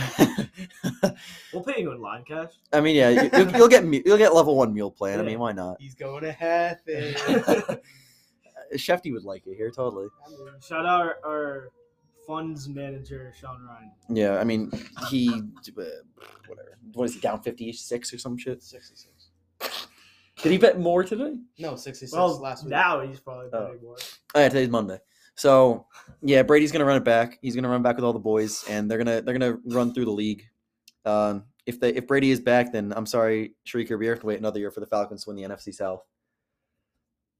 [1.53, 2.51] We'll pay you in line cash.
[2.71, 5.19] I mean, yeah, you, you'll, you'll get you'll get level one meal plan.
[5.19, 5.77] I mean, why not?
[5.79, 7.13] He's going to heaven.
[8.75, 10.07] Shefty would like it here, totally.
[10.65, 11.69] Shout out our, our
[12.27, 13.91] funds manager, Sean Ryan.
[14.09, 14.71] Yeah, I mean,
[15.09, 15.83] he uh,
[16.47, 16.77] whatever.
[16.93, 18.61] What is he down fifty six or some shit?
[18.63, 19.29] 66.
[20.41, 21.35] Did he bet more today?
[21.59, 22.71] No, 66 Well, last week.
[22.71, 23.65] now he's probably Oh.
[23.67, 23.95] betting more.
[24.33, 24.97] Oh, yeah, today's Monday.
[25.35, 25.85] So
[26.21, 27.37] yeah, Brady's gonna run it back.
[27.41, 30.05] He's gonna run back with all the boys, and they're gonna they're gonna run through
[30.05, 30.43] the league.
[31.05, 34.39] Um, if they if Brady is back, then I'm sorry, Shrieker, we have to wait
[34.39, 36.01] another year for the Falcons to win the NFC South.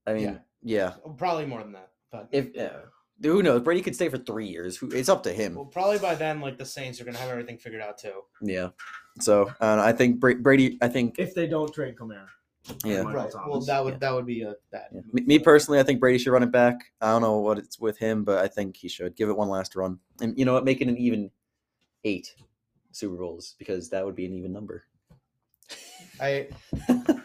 [0.06, 0.38] I mean, yeah.
[0.62, 1.90] Yeah, probably more than that.
[2.10, 2.76] But If yeah.
[3.22, 4.76] who knows, Brady could stay for three years.
[4.76, 5.54] Who it's up to him.
[5.54, 8.22] well, probably by then, like the Saints are going to have everything figured out too.
[8.40, 8.68] Yeah.
[9.20, 10.78] So uh, I think Bra- Brady.
[10.82, 12.26] I think If they don't trade Kamara.
[12.84, 13.02] yeah.
[13.02, 13.32] Michael Right.
[13.48, 13.98] Well, that would Yeah.
[13.98, 14.88] that would be a that.
[14.92, 15.00] Yeah.
[15.12, 16.76] Me, me personally, I think Brady should run it back.
[17.00, 19.48] I don't know what it's with him, but I think he should give it one
[19.48, 19.98] last run.
[20.20, 20.64] And you know what?
[20.64, 21.30] Make it an even
[22.04, 22.34] eight
[22.92, 24.84] Super Bowls because that would be an even number.
[26.22, 26.48] I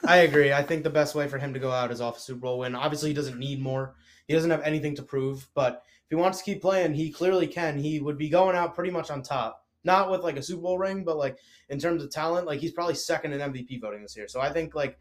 [0.08, 0.52] I agree.
[0.52, 2.60] I think the best way for him to go out is off a Super Bowl
[2.60, 2.76] win.
[2.76, 3.96] Obviously, he doesn't need more.
[4.28, 7.48] He doesn't have anything to prove, but if he wants to keep playing, he clearly
[7.48, 7.78] can.
[7.78, 9.64] He would be going out pretty much on top.
[9.84, 11.38] Not with like a Super Bowl ring, but like
[11.70, 14.28] in terms of talent, like he's probably second in MVP voting this year.
[14.28, 14.98] So I think like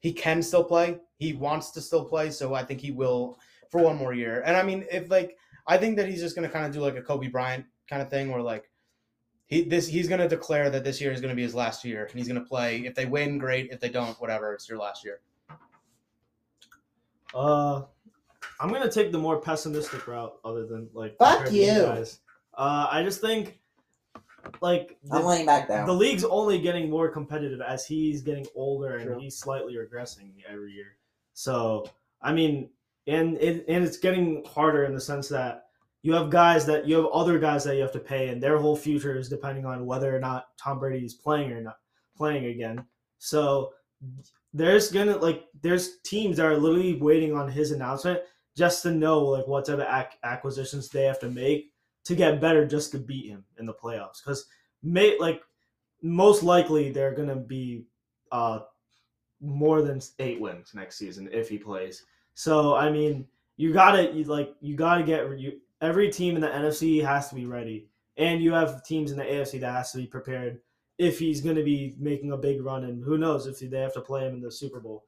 [0.00, 0.98] he can still play.
[1.18, 3.38] He wants to still play, so I think he will
[3.70, 4.42] for one more year.
[4.46, 6.96] And I mean, if like I think that he's just gonna kind of do like
[6.96, 8.70] a Kobe Bryant kind of thing, where like
[9.54, 12.18] he this he's gonna declare that this year is gonna be his last year, and
[12.18, 12.78] he's gonna play.
[12.80, 13.70] If they win, great.
[13.70, 14.52] If they don't, whatever.
[14.52, 15.20] It's your last year.
[17.32, 17.82] Uh,
[18.60, 21.16] I'm gonna take the more pessimistic route, other than like.
[21.18, 21.82] Fuck you you.
[21.82, 22.20] guys.
[22.56, 23.58] Uh, I just think,
[24.60, 25.86] like, the, laying back down.
[25.86, 30.72] the league's only getting more competitive as he's getting older and he's slightly regressing every
[30.72, 30.96] year.
[31.32, 31.84] So,
[32.22, 32.70] I mean,
[33.06, 35.63] and it and it's getting harder in the sense that
[36.04, 38.58] you have guys that you have other guys that you have to pay, and their
[38.58, 41.78] whole future is depending on whether or not Tom Brady is playing or not
[42.14, 42.84] playing again.
[43.18, 43.72] So
[44.52, 48.20] there's gonna like there's teams that are literally waiting on his announcement
[48.54, 51.72] just to know like what type of ac- acquisitions they have to make
[52.04, 54.44] to get better just to beat him in the playoffs because
[54.82, 55.40] may like
[56.02, 57.86] most likely they're gonna be
[58.30, 58.60] uh
[59.40, 64.54] more than eight wins next season if he plays so i mean you gotta like
[64.60, 68.52] you gotta get you every team in the nfc has to be ready and you
[68.52, 70.60] have teams in the afc that has to be prepared
[70.98, 73.94] if he's going to be making a big run and who knows if they have
[73.94, 75.04] to play him in the super bowl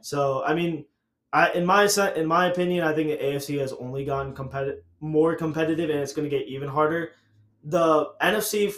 [0.00, 0.84] so i mean
[1.32, 5.34] I, in my in my opinion, I think the AFC has only gotten competitive, more
[5.34, 7.12] competitive, and it's going to get even harder.
[7.64, 8.74] The NFC f-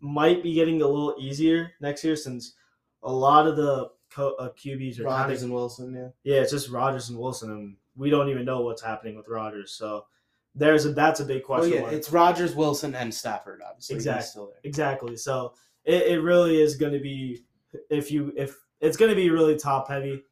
[0.00, 2.54] might be getting a little easier next year since
[3.02, 6.34] a lot of the co- uh, QBs are Rodgers and Wilson, yeah.
[6.34, 9.72] yeah, it's just Rodgers and Wilson, and we don't even know what's happening with Rodgers.
[9.72, 10.06] So
[10.54, 11.84] there's a that's a big question.
[11.84, 13.62] Oh, yeah, it's Rodgers, Wilson, and Stafford.
[13.66, 14.26] Obviously, Exactly.
[14.26, 14.60] still there.
[14.64, 15.16] Exactly.
[15.16, 17.44] So it, it really is going to be
[17.88, 20.22] if you if it's going to be really top heavy,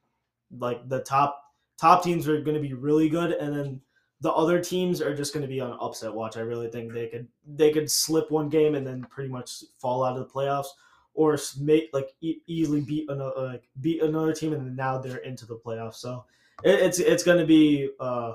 [0.58, 1.42] like the top
[1.78, 3.80] top teams are going to be really good, and then
[4.20, 6.36] the other teams are just going to be on upset watch.
[6.36, 10.04] I really think they could they could slip one game and then pretty much fall
[10.04, 10.68] out of the playoffs,
[11.14, 15.18] or make like e- easily beat another like beat another team, and then now they're
[15.18, 15.94] into the playoffs.
[15.94, 16.26] So
[16.62, 18.34] it, it's it's going to be uh,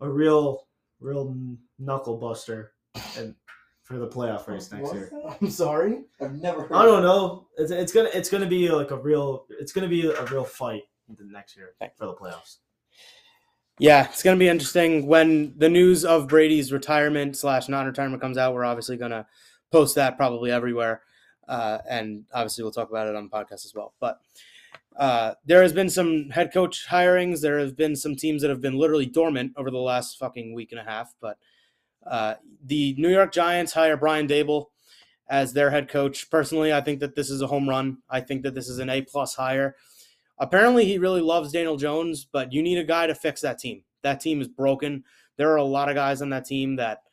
[0.00, 0.66] a real
[1.04, 1.36] real
[1.78, 2.72] knuckle buster
[3.18, 3.34] and
[3.82, 5.10] for the playoff race next year.
[5.40, 6.04] I'm sorry.
[6.20, 6.62] I've never.
[6.62, 7.48] Heard I don't know.
[7.58, 10.84] It's, it's gonna it's gonna be like a real it's gonna be a real fight
[11.08, 12.56] the next year for the playoffs.
[13.78, 18.38] Yeah, it's going to be interesting when the news of Brady's retirement slash non-retirement comes
[18.38, 18.54] out.
[18.54, 19.26] We're obviously going to
[19.72, 21.02] post that probably everywhere,
[21.48, 23.92] uh, and obviously we'll talk about it on the podcast as well.
[23.98, 24.20] But
[24.96, 27.40] uh, there has been some head coach hirings.
[27.40, 30.72] There have been some teams that have been literally dormant over the last fucking week
[30.72, 31.14] and a half.
[31.20, 31.38] But
[32.06, 32.34] uh,
[32.64, 34.66] the New York Giants hire Brian Daboll
[35.28, 36.30] as their head coach.
[36.30, 37.98] Personally, I think that this is a home run.
[38.08, 39.76] I think that this is an A plus hire.
[40.38, 43.82] Apparently, he really loves Daniel Jones, but you need a guy to fix that team.
[44.02, 45.04] That team is broken.
[45.36, 47.03] There are a lot of guys on that team that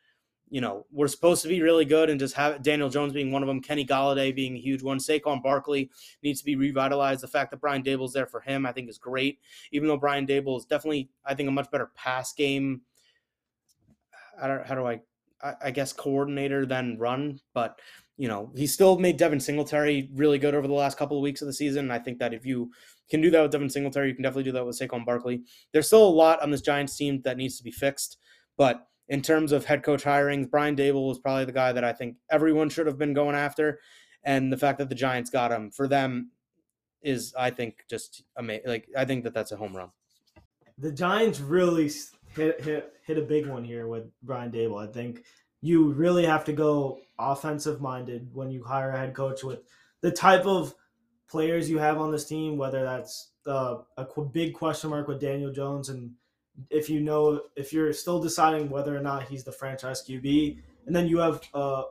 [0.52, 3.42] you know, were supposed to be really good and just have Daniel Jones being one
[3.42, 4.98] of them, Kenny Golladay being a huge one.
[4.98, 5.90] Saquon Barkley
[6.22, 7.24] needs to be revitalized.
[7.24, 9.40] The fact that Brian Daboll's there for him, I think, is great.
[9.72, 12.82] Even though Brian Daboll is definitely, I think, a much better pass game.
[14.42, 15.00] I don't, how do I,
[15.42, 17.80] I, I guess, coordinator than run, but
[18.18, 21.42] you know, he still made Devin Singletary really good over the last couple of weeks
[21.42, 21.86] of the season.
[21.86, 22.72] And I think that if you
[23.10, 25.42] can do that with Devin Singletary, you can definitely do that with Saquon Barkley.
[25.72, 28.18] There's still a lot on this Giants team that needs to be fixed,
[28.58, 31.92] but in terms of head coach hirings, Brian Daboll was probably the guy that I
[31.92, 33.82] think everyone should have been going after.
[34.24, 36.32] And the fact that the Giants got him for them
[37.02, 38.70] is, I think, just amazing.
[38.70, 39.90] Like, I think that that's a home run.
[40.78, 41.92] The Giants really
[42.36, 44.82] hit, hit, hit a big one here with Brian Daboll.
[44.82, 45.26] I think
[45.60, 49.60] you really have to go offensive minded when you hire a head coach with
[50.00, 50.74] the type of
[51.30, 55.52] players you have on this team, whether that's uh, a big question mark with Daniel
[55.52, 56.12] Jones and
[56.70, 60.96] if you know if you're still deciding whether or not he's the franchise QB, and
[60.96, 61.84] then you have a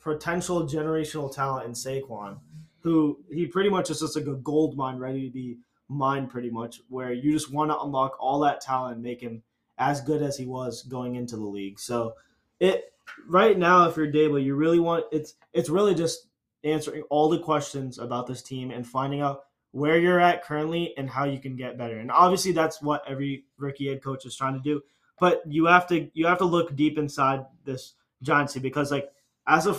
[0.00, 2.38] potential generational talent in Saquon,
[2.80, 5.58] who he pretty much is just like a gold mine ready to be
[5.88, 9.42] mined, pretty much, where you just want to unlock all that talent and make him
[9.78, 11.78] as good as he was going into the league.
[11.78, 12.14] So
[12.60, 12.92] it
[13.28, 16.28] right now, if you're Daboll, you really want it's it's really just
[16.64, 21.10] answering all the questions about this team and finding out where you're at currently and
[21.10, 21.98] how you can get better.
[21.98, 24.82] And obviously that's what every rookie head coach is trying to do.
[25.18, 29.10] But you have to you have to look deep inside this Giants team because like
[29.46, 29.76] as a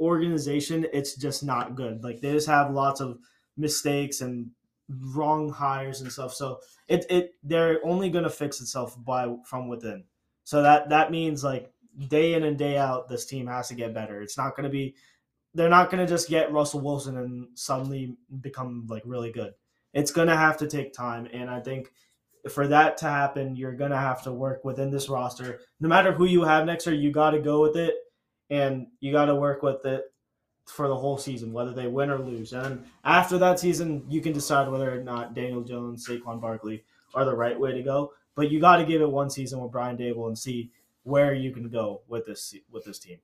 [0.00, 2.02] organization, it's just not good.
[2.02, 3.18] Like they just have lots of
[3.56, 4.50] mistakes and
[4.88, 6.34] wrong hires and stuff.
[6.34, 10.04] So it it they're only going to fix itself by from within.
[10.44, 11.70] So that that means like
[12.08, 14.20] day in and day out, this team has to get better.
[14.20, 14.94] It's not going to be
[15.54, 19.54] they're not going to just get Russell Wilson and suddenly become like really good.
[19.92, 21.92] It's going to have to take time, and I think
[22.50, 25.60] for that to happen, you're going to have to work within this roster.
[25.80, 27.94] No matter who you have next year, you got to go with it,
[28.50, 30.04] and you got to work with it
[30.66, 32.52] for the whole season, whether they win or lose.
[32.52, 36.84] And after that season, you can decide whether or not Daniel Jones, Saquon Barkley
[37.14, 38.12] are the right way to go.
[38.34, 40.72] But you got to give it one season with Brian Daboll and see
[41.04, 43.18] where you can go with this with this team.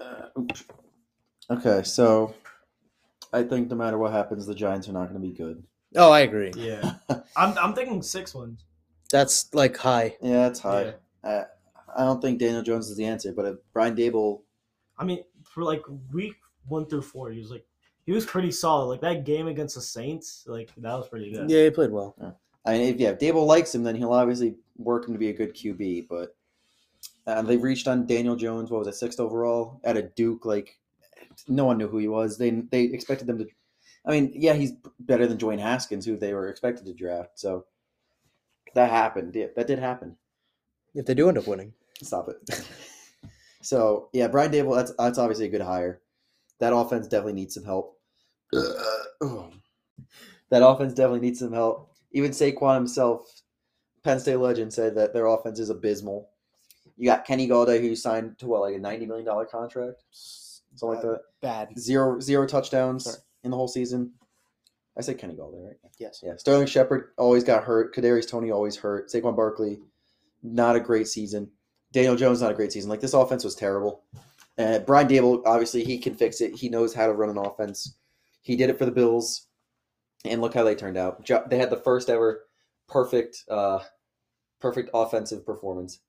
[0.00, 0.42] Uh.
[1.50, 2.34] Okay, so
[3.32, 5.62] I think no matter what happens, the Giants are not going to be good.
[5.96, 6.52] Oh, I agree.
[6.56, 6.94] Yeah,
[7.36, 8.64] I'm I'm thinking six wins.
[9.10, 10.16] That's like high.
[10.22, 10.94] Yeah, that's high.
[11.24, 11.30] Yeah.
[11.30, 11.44] Uh,
[11.96, 14.42] I don't think Daniel Jones is the answer, but if Brian Daboll,
[14.96, 15.82] I mean, for like
[16.12, 16.36] week
[16.68, 17.64] one through four, he was like
[18.06, 18.86] he was pretty solid.
[18.86, 21.50] Like that game against the Saints, like that was pretty good.
[21.50, 22.14] Yeah, he played well.
[22.64, 25.30] I mean, if yeah, if Daboll likes him, then he'll obviously work him to be
[25.30, 26.06] a good QB.
[26.08, 26.36] But
[27.26, 28.70] uh, they've reached on Daniel Jones.
[28.70, 30.44] What was it, sixth overall at a Duke?
[30.44, 30.78] Like
[31.48, 32.38] no one knew who he was.
[32.38, 33.46] They they expected them to.
[34.04, 37.38] I mean, yeah, he's better than Dwayne Haskins, who they were expected to draft.
[37.38, 37.66] So
[38.74, 39.34] that happened.
[39.34, 40.16] Yeah, that did happen.
[40.94, 41.72] If they do end up winning.
[42.02, 42.64] Stop it.
[43.62, 44.76] so yeah, Brian Daboll.
[44.76, 46.00] That's that's obviously a good hire.
[46.58, 47.98] That offense definitely needs some help.
[48.52, 49.52] that
[50.50, 51.92] offense definitely needs some help.
[52.12, 53.42] Even Saquon himself,
[54.02, 56.29] Penn State legend, said that their offense is abysmal.
[57.00, 60.96] You got Kenny Golladay, who signed to what, like a ninety million dollar contract, something
[60.96, 61.20] like that.
[61.40, 61.78] Bad.
[61.78, 63.16] Zero zero touchdowns Sorry.
[63.42, 64.12] in the whole season.
[64.98, 65.76] I said Kenny Golladay, right?
[65.98, 66.20] Yes.
[66.22, 67.94] Yeah, Sterling Shepard always got hurt.
[67.94, 69.08] Kadarius Toney always hurt.
[69.08, 69.80] Saquon Barkley,
[70.42, 71.50] not a great season.
[71.90, 72.90] Daniel Jones, not a great season.
[72.90, 74.04] Like this offense was terrible.
[74.58, 76.54] Uh, Brian Daboll, obviously, he can fix it.
[76.54, 77.94] He knows how to run an offense.
[78.42, 79.46] He did it for the Bills,
[80.26, 81.26] and look how they turned out.
[81.48, 82.42] They had the first ever
[82.88, 83.78] perfect, uh,
[84.60, 86.00] perfect offensive performance.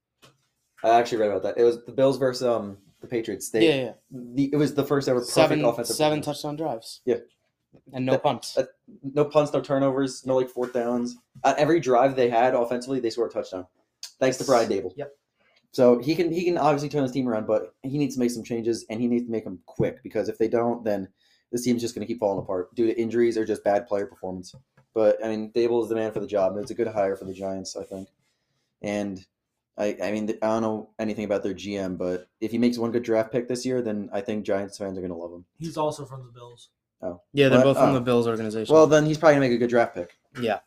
[0.83, 1.57] I actually read about that.
[1.57, 3.49] It was the Bills versus um the Patriots.
[3.49, 3.91] They, yeah, yeah.
[4.11, 5.95] The, it was the first ever perfect Seven, offensive.
[5.95, 6.25] seven performance.
[6.41, 7.01] touchdown drives.
[7.05, 7.17] Yeah.
[7.93, 8.53] And no That- punts.
[8.55, 8.69] that-
[9.03, 11.15] no punts, no turnovers, no like fourth downs.
[11.43, 13.65] On every drive they had offensively, they scored a touchdown.
[14.19, 14.93] Thanks to Brian Daboll.
[14.97, 15.11] Yep.
[15.71, 18.29] So he can he can obviously turn his team around, but he needs to make
[18.31, 21.07] some changes and he needs to make them quick because if they don't, then
[21.51, 24.05] this team's just going to keep falling apart due to injuries or just bad player
[24.05, 24.53] performance.
[24.93, 26.57] But I mean, Daboll is the man for the job.
[26.57, 28.09] It's a good hire for the Giants, I think.
[28.81, 29.25] And
[29.81, 32.91] I I mean, I don't know anything about their GM, but if he makes one
[32.91, 35.45] good draft pick this year, then I think Giants fans are going to love him.
[35.57, 36.69] He's also from the Bills.
[37.01, 37.19] Oh.
[37.33, 37.63] Yeah, they're What?
[37.63, 37.93] both from Oh.
[37.93, 38.73] the Bills organization.
[38.73, 40.17] Well, then he's probably going to make a good draft pick.
[40.39, 40.59] Yeah.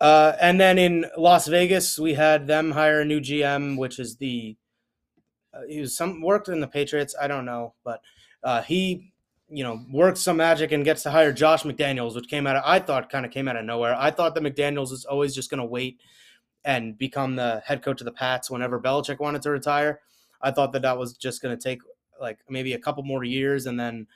[0.00, 4.16] Uh, and then in Las Vegas, we had them hire a new GM, which is
[4.16, 4.56] the
[5.52, 7.14] uh, he was some worked in the Patriots.
[7.20, 8.00] I don't know, but
[8.42, 9.12] uh, he
[9.48, 12.62] you know works some magic and gets to hire Josh McDaniels, which came out of
[12.66, 13.94] I thought kind of came out of nowhere.
[13.94, 16.00] I thought that McDaniels was always just going to wait
[16.64, 20.00] and become the head coach of the Pats whenever Belichick wanted to retire.
[20.40, 21.80] I thought that that was just going to take
[22.20, 24.06] like maybe a couple more years, and then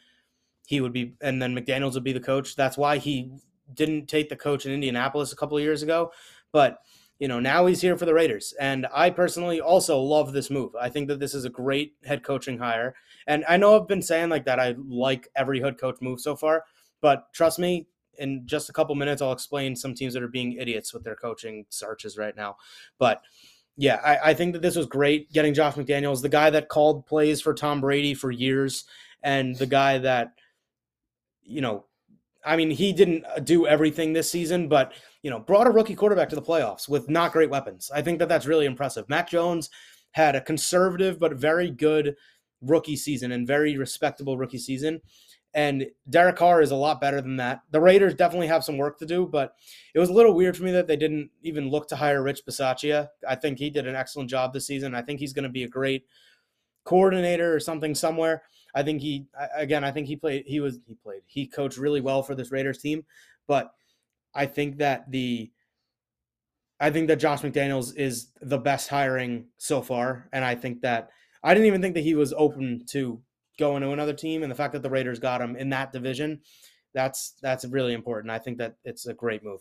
[0.66, 2.56] he would be, and then McDaniels would be the coach.
[2.56, 3.30] That's why he
[3.74, 6.12] didn't take the coach in Indianapolis a couple of years ago.
[6.52, 6.78] But
[7.18, 8.54] you know, now he's here for the Raiders.
[8.60, 10.74] And I personally also love this move.
[10.80, 12.94] I think that this is a great head coaching hire.
[13.26, 16.36] And I know I've been saying like that I like every head coach move so
[16.36, 16.64] far,
[17.00, 17.88] but trust me,
[18.18, 21.16] in just a couple minutes, I'll explain some teams that are being idiots with their
[21.16, 22.56] coaching searches right now.
[22.98, 23.22] But
[23.76, 27.06] yeah, I, I think that this was great getting Josh McDaniels, the guy that called
[27.06, 28.84] plays for Tom Brady for years,
[29.22, 30.32] and the guy that,
[31.42, 31.84] you know,
[32.44, 34.92] I mean, he didn't uh, do everything this season, but
[35.22, 37.90] you know, brought a rookie quarterback to the playoffs with not great weapons.
[37.94, 39.08] I think that that's really impressive.
[39.08, 39.70] Mac Jones
[40.12, 42.16] had a conservative but very good
[42.62, 45.00] rookie season and very respectable rookie season.
[45.54, 47.62] And Derek Carr is a lot better than that.
[47.70, 49.54] The Raiders definitely have some work to do, but
[49.94, 52.42] it was a little weird for me that they didn't even look to hire Rich
[52.46, 53.08] Bisaccia.
[53.26, 54.94] I think he did an excellent job this season.
[54.94, 56.04] I think he's going to be a great
[56.84, 58.42] coordinator or something somewhere.
[58.74, 59.26] I think he
[59.56, 61.22] again, I think he played he was he played.
[61.26, 63.04] He coached really well for this Raiders team,
[63.46, 63.72] but
[64.34, 65.50] I think that the
[66.80, 71.10] I think that Josh McDaniels is the best hiring so far and I think that
[71.42, 73.20] I didn't even think that he was open to
[73.58, 76.40] going to another team and the fact that the Raiders got him in that division,
[76.94, 78.30] that's that's really important.
[78.30, 79.60] I think that it's a great move.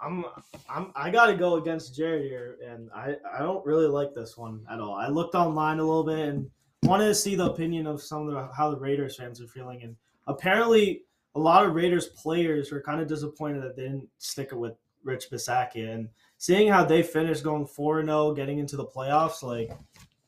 [0.00, 0.24] I'm
[0.68, 4.64] I'm I gotta go against Jared here, and I I don't really like this one
[4.70, 4.94] at all.
[4.94, 6.50] I looked online a little bit and
[6.84, 9.82] wanted to see the opinion of some of the how the Raiders fans are feeling,
[9.82, 9.96] and
[10.26, 11.02] apparently
[11.34, 14.74] a lot of Raiders players were kind of disappointed that they didn't stick it with
[15.04, 19.42] Rich Bisaccia, and seeing how they finished going four zero, oh, getting into the playoffs,
[19.42, 19.70] like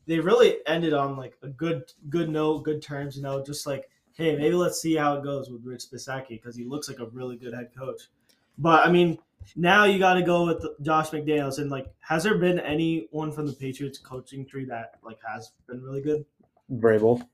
[0.07, 3.17] they really ended on like a good good note, good terms.
[3.17, 6.57] You know, just like hey, maybe let's see how it goes with Rich Bisaccia because
[6.57, 8.03] he looks like a really good head coach.
[8.59, 9.19] But I mean,
[9.57, 11.59] now you got to go with Josh McDaniels.
[11.59, 15.83] And like, has there been anyone from the Patriots coaching tree that like has been
[15.83, 16.25] really good?
[16.71, 17.27] Vrabel.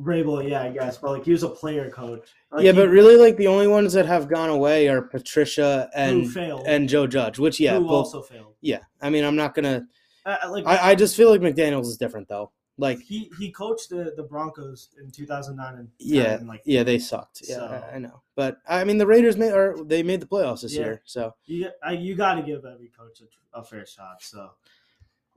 [0.00, 2.28] Vrabel, yeah, I guess, but like he was a player coach.
[2.50, 5.88] Like, yeah, he, but really, like the only ones that have gone away are Patricia
[5.94, 8.54] and and Joe Judge, which yeah, who both, also failed.
[8.60, 8.80] yeah.
[9.00, 9.86] I mean, I'm not gonna.
[10.26, 12.50] Uh, like I, I just feel like McDaniels is different though.
[12.76, 16.98] Like he he coached the, the Broncos in 2009 and yeah, and, like yeah, they
[16.98, 17.42] sucked.
[17.46, 18.22] Yeah, So- I, I know.
[18.34, 20.80] But I mean, the Raiders made or they made the playoffs this Yeah.
[20.82, 24.22] year, so you I, you got to give every coach a, a fair shot.
[24.22, 24.50] So,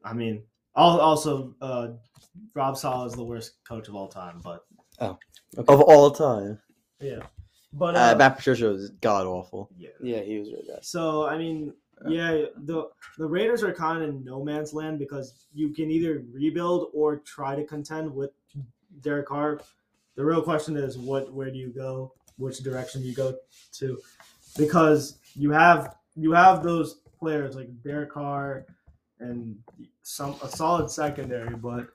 [0.04, 0.42] I mean,
[0.74, 1.90] also uh,
[2.56, 4.66] Rob Sala is the worst coach of all time, but
[5.00, 5.20] Oh
[5.58, 6.60] Of all time,
[7.00, 7.20] yeah,
[7.72, 9.70] but uh, uh, Matt Patricia was god awful.
[9.78, 9.90] yeah.
[10.02, 10.84] yeah, he was really bad.
[10.84, 11.72] So I mean,
[12.08, 16.24] yeah, the the Raiders are kind of in no man's land because you can either
[16.32, 18.32] rebuild or try to contend with
[19.02, 19.62] Derek Carr.
[20.16, 22.14] The real question is, what where do you go?
[22.38, 23.36] Which direction do you go
[23.74, 24.00] to?
[24.58, 28.66] Because you have you have those players like Derek Carr
[29.20, 29.58] and
[30.04, 31.88] some a solid secondary, but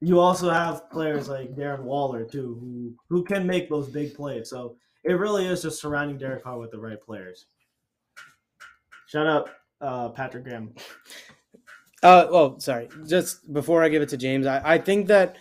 [0.00, 4.50] you also have players like Darren Waller too, who who can make those big plays.
[4.50, 7.46] So it really is just surrounding Derek Carr with the right players.
[9.14, 9.50] Shout out
[9.80, 10.74] uh, Patrick Graham.
[12.02, 12.88] Uh, well, sorry.
[13.06, 15.36] Just before I give it to James, I, I think that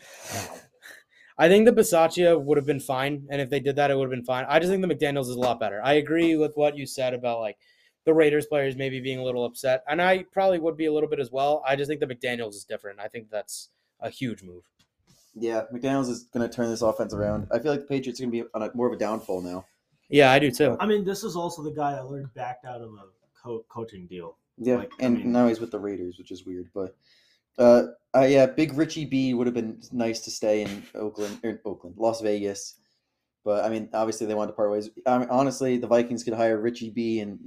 [1.40, 4.04] I think the Bisaccia would have been fine, and if they did that, it would
[4.04, 4.46] have been fine.
[4.48, 5.82] I just think the McDaniels is a lot better.
[5.84, 7.58] I agree with what you said about like
[8.06, 11.10] the Raiders players maybe being a little upset, and I probably would be a little
[11.10, 11.64] bit as well.
[11.68, 13.00] I just think the McDaniels is different.
[13.00, 13.70] I think that's
[14.02, 14.70] a huge move.
[15.34, 17.48] Yeah, McDaniels is going to turn this offense around.
[17.52, 19.42] I feel like the Patriots are going to be on a, more of a downfall
[19.42, 19.66] now.
[20.10, 20.78] Yeah, I do too.
[20.80, 24.08] I mean, this is also the guy that learned backed out of a co- coaching
[24.08, 24.38] deal.
[24.58, 26.70] Yeah, Like, I and mean- now he's with the Raiders, which is weird.
[26.74, 26.96] But
[27.58, 27.84] uh,
[28.16, 31.96] uh, yeah, Big Richie B would have been nice to stay in Oakland or Oakland,
[31.98, 32.76] Las Vegas.
[33.46, 34.90] But I mean, obviously they wanted to part ways.
[35.06, 37.40] I mean, honestly, the Vikings could hire Richie B and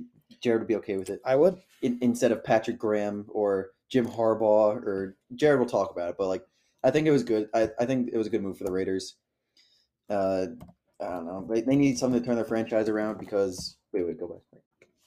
[0.43, 1.57] Jared would be okay with it I would.
[1.83, 6.17] in, instead of Patrick Graham or Jim Harbaugh or Jared will talk about it.
[6.19, 6.45] But like,
[6.85, 7.49] I think it was good.
[7.55, 9.17] I, I think it was a good move for the Raiders.
[10.11, 10.47] Uh,
[11.01, 11.47] I don't know.
[11.51, 14.61] They, they need something to turn their franchise around because wait, wait, go back.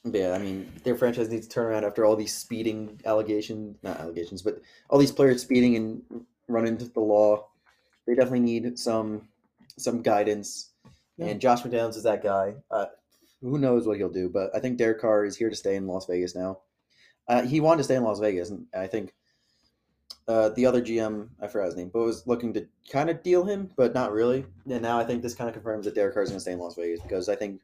[0.06, 4.00] Yeah, I mean, their franchise needs to turn around after all these speeding allegations, not
[4.00, 7.48] allegations, but all these players speeding and running into the law.
[8.08, 9.28] They definitely need some
[9.78, 10.72] some guidance.
[11.18, 11.28] Yeah.
[11.28, 12.56] And Josh McDaniels is that guy.
[12.72, 12.86] Uh,
[13.42, 14.30] who knows what he'll do?
[14.30, 16.60] But I think Derek Carr is here to stay in Las Vegas now.
[17.28, 19.14] Uh, he wanted to stay in Las Vegas, and I think
[20.28, 23.44] uh, the other GM, I forgot his name, but was looking to kind of deal
[23.44, 24.46] him, but not really.
[24.70, 26.54] And now I think this kind of confirms that Derek Carr is going to stay
[26.54, 27.62] in Las Vegas because I think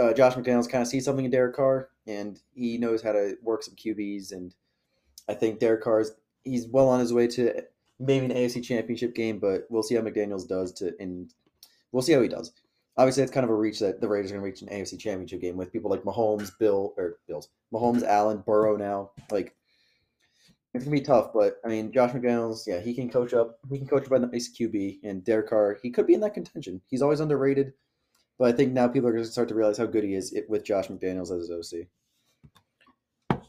[0.00, 3.36] uh, Josh McDaniels kind of sees something in Derek Carr, and he knows how to
[3.42, 4.32] work some QBs.
[4.32, 4.54] And
[5.28, 6.12] I think Derek Carr is
[6.44, 7.62] he's well on his way to
[7.98, 11.32] maybe an AFC Championship game, but we'll see how McDaniels does to, and
[11.92, 12.52] we'll see how he does.
[12.98, 14.98] Obviously, it's kind of a reach that the Raiders are going to reach an AFC
[14.98, 18.76] Championship game with people like Mahomes, Bill or Bills, Mahomes, Allen, Burrow.
[18.76, 19.54] Now, like
[20.76, 23.58] it's gonna be tough, but I mean, Josh McDaniels, yeah, he can coach up.
[23.70, 26.34] He can coach up a nice QB, and Derek Carr, he could be in that
[26.34, 26.80] contention.
[26.88, 27.72] He's always underrated,
[28.38, 30.36] but I think now people are going to start to realize how good he is
[30.48, 33.40] with Josh McDaniels as his OC.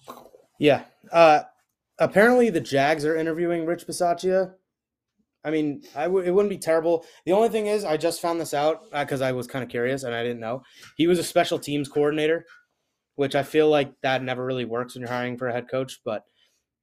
[0.60, 0.84] Yeah.
[1.12, 1.42] Uh,
[2.00, 4.54] apparently, the Jags are interviewing Rich Bisaccia.
[5.44, 7.06] I mean, I w- it wouldn't be terrible.
[7.26, 10.04] The only thing is, I just found this out because I was kind of curious
[10.04, 10.64] and I didn't know.
[10.98, 12.46] He was a special teams coordinator,
[13.16, 16.00] which I feel like that never really works when you're hiring for a head coach.
[16.04, 16.24] But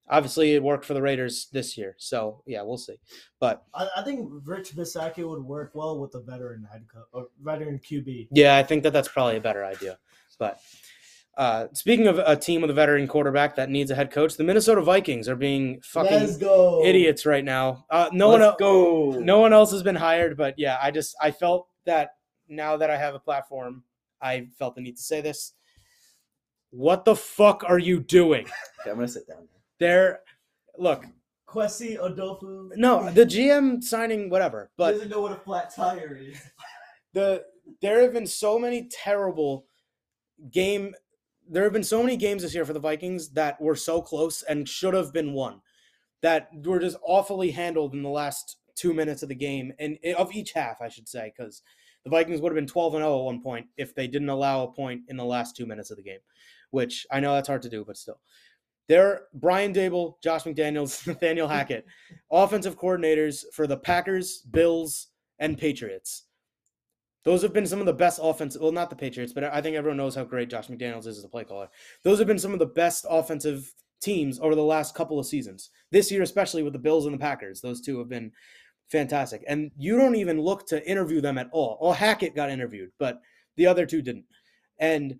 [0.09, 1.95] obviously, it worked for the Raiders this year.
[1.99, 2.97] So yeah, we'll see.
[3.41, 7.29] But I, I think Rich Bisaccia would work well with a veteran head coach or
[7.43, 8.29] veteran QB.
[8.33, 9.99] yeah, I think that that's probably a better idea.
[10.39, 10.61] But
[11.37, 14.45] uh, speaking of a team with a veteran quarterback that needs a head coach, the
[14.45, 17.87] Minnesota Vikings are being fucking Let's go, idiots right now.
[17.91, 19.19] Uh, no one, Let's el- go.
[19.19, 22.11] no one else has been hired, but yeah, I just I felt that
[22.49, 23.83] now that I have a platform,
[24.21, 25.55] I felt the need to say this.
[26.71, 28.47] What the fuck are you doing?
[28.81, 29.49] Okay, I'm gonna sit down.
[29.85, 30.21] There,
[30.79, 31.05] look,
[31.47, 32.71] Kwesi Adofo.
[32.75, 36.39] no, the GM signing whatever, but doesn't know what a flat tire is.
[37.13, 37.45] the
[37.83, 39.67] there have been so many terrible
[40.51, 40.95] game
[41.47, 44.43] there have been so many games this year for the Vikings that were so close
[44.43, 45.61] and should have been won
[46.23, 50.15] that were just awfully handled in the last 2 minutes of the game and eh,
[50.15, 51.61] of each half I should say cuz
[52.05, 54.63] the Vikings would have been 12 and 0 at one point if they didn't allow
[54.63, 56.21] a point in the last 2 minutes of the game
[56.71, 58.21] which I know that's hard to do but still
[58.89, 61.87] they're Brian Daboll, Josh McDaniels, Nathaniel Hackett,
[62.31, 65.09] offensive coordinators for the Packers, Bills,
[65.39, 66.25] and Patriots.
[67.25, 68.61] Those have been some of the best offensive.
[68.61, 71.25] Well, not the Patriots, but I think everyone knows how great Josh McDaniels is as
[71.25, 71.69] a play caller.
[72.03, 73.73] Those have been some of the best offensive
[74.03, 75.71] teams over the last couple of seasons.
[75.91, 78.31] This year, especially with the Bills and the Packers, those two have been
[78.89, 79.43] fantastic.
[79.49, 81.79] And you don't even look to interview them at all.
[81.81, 83.21] Well, Hackett got interviewed, but
[83.57, 84.27] the other two didn't.
[84.79, 85.19] And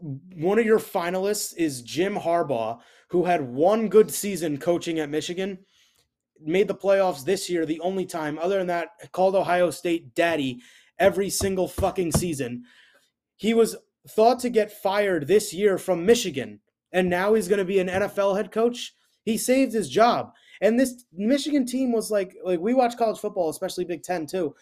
[0.00, 5.58] one of your finalists is Jim Harbaugh, who had one good season coaching at Michigan
[6.40, 8.38] made the playoffs this year the only time.
[8.38, 10.60] Other than that called ohio state daddy
[10.98, 12.64] every single fucking season.
[13.36, 13.76] He was
[14.08, 16.60] thought to get fired this year from michigan
[16.92, 18.94] and now he's going to be an nfl head coach.
[19.24, 20.32] He saved his job.
[20.60, 24.54] And this michigan team was like like we watch college football especially big 10 too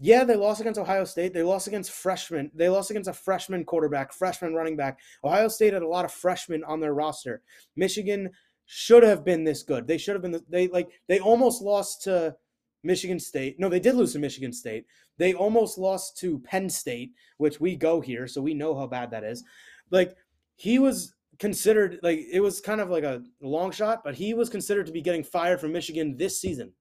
[0.00, 3.64] yeah they lost against ohio state they lost against freshmen they lost against a freshman
[3.64, 7.42] quarterback freshman running back ohio state had a lot of freshmen on their roster
[7.76, 8.30] michigan
[8.72, 9.88] should have been this good.
[9.88, 10.40] They should have been.
[10.48, 12.36] They like they almost lost to
[12.84, 13.58] Michigan State.
[13.58, 14.84] No, they did lose to Michigan State.
[15.18, 19.10] They almost lost to Penn State, which we go here, so we know how bad
[19.10, 19.42] that is.
[19.90, 20.16] Like
[20.54, 24.48] he was considered like it was kind of like a long shot, but he was
[24.48, 26.72] considered to be getting fired from Michigan this season.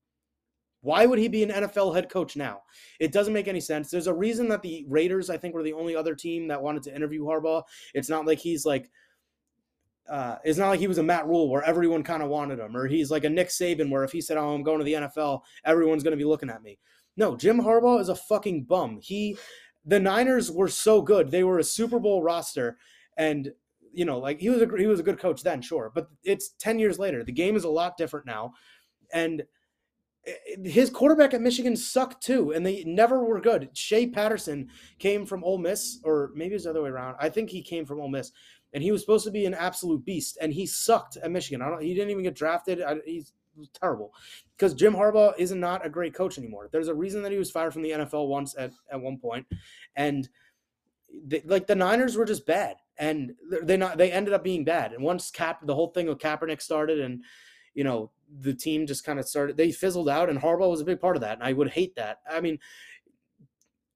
[0.81, 2.61] Why would he be an NFL head coach now?
[2.99, 3.89] It doesn't make any sense.
[3.89, 6.83] There's a reason that the Raiders, I think, were the only other team that wanted
[6.83, 7.63] to interview Harbaugh.
[7.93, 8.89] It's not like he's like
[10.09, 12.75] uh, it's not like he was a Matt Rhule where everyone kind of wanted him,
[12.75, 14.93] or he's like a Nick Saban where if he said, "Oh, I'm going to the
[14.93, 16.79] NFL," everyone's going to be looking at me.
[17.15, 18.99] No, Jim Harbaugh is a fucking bum.
[19.01, 19.37] He,
[19.85, 22.77] the Niners were so good; they were a Super Bowl roster,
[23.17, 23.51] and
[23.93, 26.49] you know, like he was a he was a good coach then, sure, but it's
[26.57, 27.23] ten years later.
[27.23, 28.53] The game is a lot different now,
[29.13, 29.43] and
[30.25, 33.69] Eh, eh, his quarterback at Michigan sucked too, and they never were good.
[33.73, 37.15] Shea Patterson came from Ole Miss, or maybe it's the other way around.
[37.19, 38.31] I think he came from Ole Miss
[38.73, 41.61] and he was supposed to be an absolute beast, and he sucked at Michigan.
[41.61, 41.81] I don't.
[41.81, 42.81] He didn't even get drafted.
[42.81, 43.33] I, he's
[43.73, 44.13] terrible
[44.55, 46.69] because Jim Harbaugh is not a great coach anymore.
[46.71, 49.45] There's a reason that he was fired from the NFL once at at one point,
[49.95, 50.29] and
[51.45, 54.93] like the Niners were just bad, and they not they ended up being bad.
[54.93, 57.23] And once Cap, the whole thing with Kaepernick started, and
[57.73, 60.85] you know the team just kind of started, they fizzled out, and Harbaugh was a
[60.85, 61.37] big part of that.
[61.37, 62.19] And I would hate that.
[62.29, 62.59] I mean,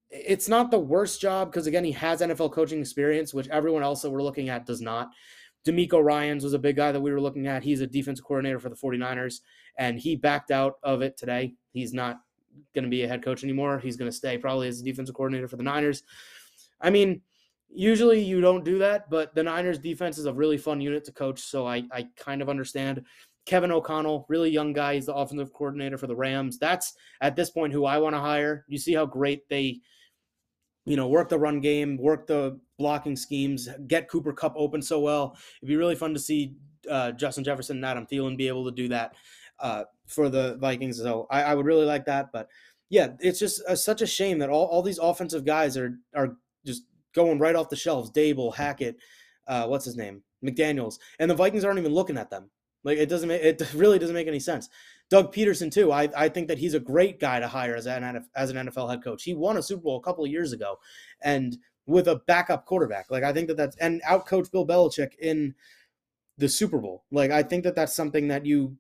[0.10, 4.02] it's not the worst job because again he has NFL coaching experience, which everyone else
[4.02, 5.10] that we're looking at does not.
[5.66, 7.64] DeMeco Ryans was a big guy that we were looking at.
[7.64, 9.40] He's a defensive coordinator for the 49ers,
[9.78, 11.56] and he backed out of it today.
[11.72, 12.20] He's not
[12.76, 13.80] going to be a head coach anymore.
[13.80, 16.04] He's going to stay probably as a defensive coordinator for the Niners.
[16.82, 17.22] I mean,
[17.70, 21.14] usually you don't do that, but the Niners defense is a really fun unit to
[21.14, 23.04] coach, so I, I kind of understand.
[23.46, 26.58] Kevin O'Connell, really young guy, he's the offensive coordinator for the Rams.
[26.58, 28.66] That's at this point who I want to hire.
[28.68, 29.82] You see how great they
[30.86, 35.00] you know, work the run game, work the blocking schemes, get Cooper Kupp open so
[35.00, 35.38] well.
[35.62, 36.56] It'd be really fun to see
[36.90, 39.14] uh, Justin Jefferson and Adam Thielen be able to do that
[39.60, 40.98] uh, for the Vikings.
[40.98, 42.32] So I, I, would really like that.
[42.34, 42.50] But
[42.90, 46.36] yeah, it's just uh, such a shame that all, all these offensive guys are are
[46.66, 46.84] just
[47.16, 48.12] going right off the shelves.
[48.12, 48.98] Daboll, Hackett,
[49.48, 52.50] uh, what's his name, McDaniels, and the Vikings aren't even looking at them.
[52.84, 54.70] Like it doesn't make it really doesn't make any sense.
[55.10, 55.92] Doug Pederson too.
[55.92, 58.90] I, I think that he's a great guy to hire as an as an NFL
[58.90, 59.24] head coach.
[59.24, 60.80] He won a Super Bowl a couple of years ago,
[61.22, 63.10] and with a backup quarterback.
[63.10, 65.56] Like I think that that's and outcoached Bill Belichick in
[66.38, 67.04] the Super Bowl.
[67.12, 68.78] Like I think that that's something that you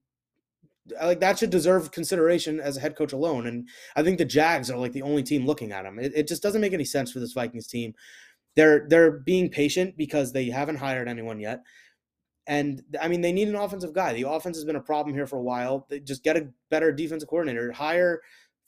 [1.02, 3.48] like that should deserve consideration as a head coach alone.
[3.48, 6.00] And I think the Jags are like the only team looking at him.
[6.00, 7.94] It, it just doesn't make any sense for this Vikings team.
[8.56, 11.64] they're they're being patient because they haven't hired anyone yet.
[12.46, 14.14] And I mean, they need an offensive guy.
[14.14, 15.86] The offense has been a problem here for a while.
[15.90, 17.72] They just get a better defensive coordinator.
[17.72, 18.22] Hire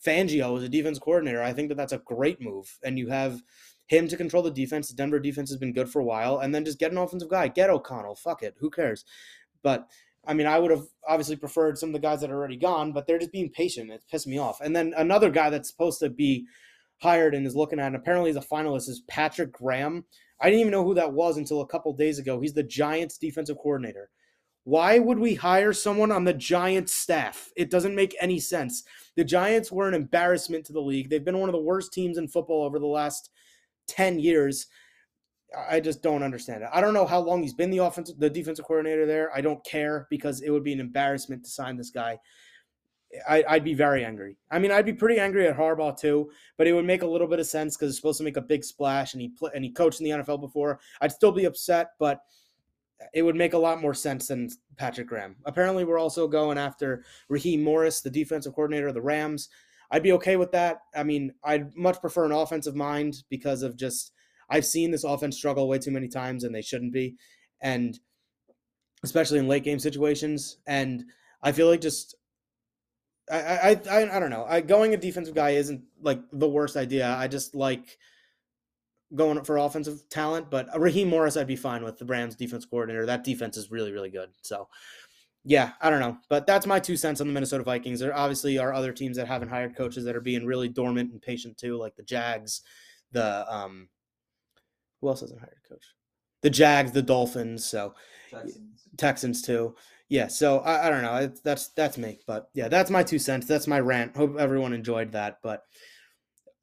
[0.05, 1.41] Fangio as a defense coordinator.
[1.41, 2.77] I think that that's a great move.
[2.83, 3.41] And you have
[3.87, 4.87] him to control the defense.
[4.87, 6.39] The Denver defense has been good for a while.
[6.39, 7.49] And then just get an offensive guy.
[7.49, 8.15] Get O'Connell.
[8.15, 8.55] Fuck it.
[8.59, 9.03] Who cares?
[9.61, 9.87] But
[10.27, 12.91] I mean, I would have obviously preferred some of the guys that are already gone,
[12.93, 13.91] but they're just being patient.
[13.91, 14.59] It's pissed me off.
[14.61, 16.45] And then another guy that's supposed to be
[17.01, 20.05] hired and is looking at, and apparently a finalist, is Patrick Graham.
[20.41, 22.39] I didn't even know who that was until a couple days ago.
[22.39, 24.09] He's the Giants defensive coordinator.
[24.65, 27.51] Why would we hire someone on the Giants staff?
[27.55, 28.83] It doesn't make any sense.
[29.15, 31.09] The Giants were an embarrassment to the league.
[31.09, 33.29] They've been one of the worst teams in football over the last
[33.87, 34.65] 10 years.
[35.69, 36.69] I just don't understand it.
[36.73, 39.33] I don't know how long he's been the offensive the defensive coordinator there.
[39.33, 42.17] I don't care because it would be an embarrassment to sign this guy.
[43.27, 44.37] I, would be very angry.
[44.51, 47.27] I mean, I'd be pretty angry at Harbaugh too, but it would make a little
[47.27, 49.63] bit of sense because he's supposed to make a big splash and he play, and
[49.63, 50.79] he coached in the NFL before.
[51.01, 52.21] I'd still be upset, but
[53.13, 55.35] it would make a lot more sense than Patrick Graham.
[55.45, 59.49] Apparently, we're also going after Raheem Morris, the defensive coordinator of the Rams.
[59.91, 60.81] I'd be okay with that.
[60.95, 64.11] I mean, I'd much prefer an offensive mind because of just
[64.49, 67.15] I've seen this offense struggle way too many times and they shouldn't be,
[67.61, 67.99] and
[69.03, 70.57] especially in late game situations.
[70.65, 71.05] And
[71.41, 72.15] I feel like just
[73.31, 74.45] I, I I I don't know.
[74.47, 77.15] I going a defensive guy isn't like the worst idea.
[77.17, 77.97] I just like
[79.13, 83.05] going for offensive talent, but Raheem Morris I'd be fine with the Rams defense coordinator.
[83.05, 84.29] That defense is really really good.
[84.41, 84.67] So
[85.43, 87.99] yeah, I don't know, but that's my two cents on the Minnesota Vikings.
[87.99, 91.21] There obviously are other teams that haven't hired coaches that are being really dormant and
[91.21, 92.61] patient too, like the Jags,
[93.11, 93.89] the um,
[95.01, 95.85] who else hasn't hired a coach?
[96.41, 97.93] The Jags, the Dolphins, so
[98.31, 99.75] Texans, Texans too
[100.09, 101.31] yeah, so I, I don't know.
[101.43, 103.47] That's that's me, but yeah, that's my two cents.
[103.47, 104.15] That's my rant.
[104.15, 105.37] Hope everyone enjoyed that.
[105.41, 105.63] But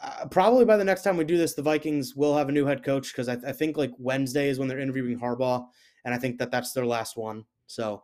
[0.01, 2.67] uh, probably by the next time we do this, the Vikings will have a new
[2.67, 5.65] head coach because I, I, think like Wednesday is when they're interviewing Harbaugh,
[6.05, 7.45] and I think that that's their last one.
[7.67, 8.03] So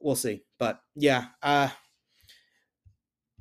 [0.00, 0.42] we'll see.
[0.58, 1.68] But yeah, uh,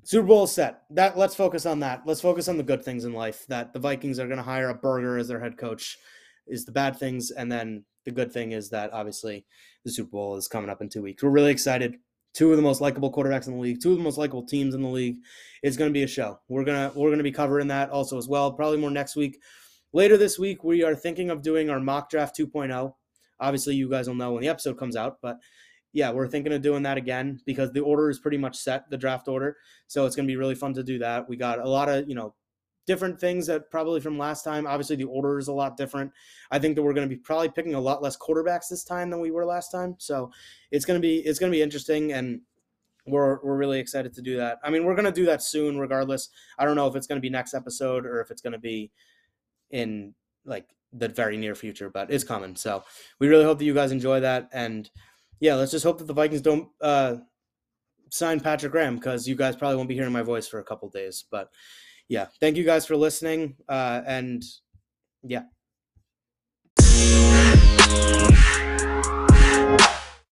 [0.04, 0.84] Super Bowl is set.
[0.92, 2.04] That let's focus on that.
[2.06, 3.46] Let's focus on the good things in life.
[3.48, 5.98] That the Vikings are going to hire a burger as their head coach
[6.48, 9.46] is the bad things, and then the good thing is that obviously
[9.86, 11.24] the Super Bowl is coming up in two weeks.
[11.24, 11.98] We're really excited.
[12.34, 14.74] Two of the most likable quarterbacks in the league, two of the most likable teams
[14.74, 15.18] in the league.
[15.64, 16.40] It's going to be a show.
[16.48, 18.54] We're gonna we're gonna be covering that also as well.
[18.54, 19.38] Probably more next week.
[19.94, 22.94] Later this week, we are thinking of doing our mock draft 2.0.
[23.42, 25.38] Obviously, you guys will know when the episode comes out, but
[25.94, 28.98] yeah, we're thinking of doing that again because the order is pretty much set, the
[28.98, 29.58] draft order.
[29.88, 31.28] So it's going to be really fun to do that.
[31.28, 32.34] We got a lot of, you know,
[32.92, 34.68] different things that probably from last time.
[34.68, 36.12] Obviously, the order is a lot different.
[36.52, 39.10] I think that we're going to be probably picking a lot less quarterbacks this time
[39.10, 39.96] than we were last time.
[39.98, 40.30] So
[40.72, 42.42] it's going to be it's going to be interesting, and
[43.08, 44.60] we're we're really excited to do that.
[44.62, 46.28] I mean, we're going to do that soon, regardless.
[46.60, 48.60] I don't know if it's going to be next episode or if it's going to
[48.60, 48.92] be
[49.70, 50.14] in
[50.44, 52.58] like the very near future, but it's coming.
[52.58, 52.84] So
[53.20, 54.90] we really hope that you guys enjoy that, and
[55.40, 56.68] yeah, let's just hope that the Vikings don't.
[56.82, 57.16] uh
[58.14, 60.90] sign Patrick Graham because you guys probably won't be hearing my voice for a couple
[60.90, 61.24] days.
[61.32, 61.50] But
[62.12, 63.56] yeah, thank you guys for listening.
[63.70, 64.44] Uh, and
[65.24, 65.44] yeah.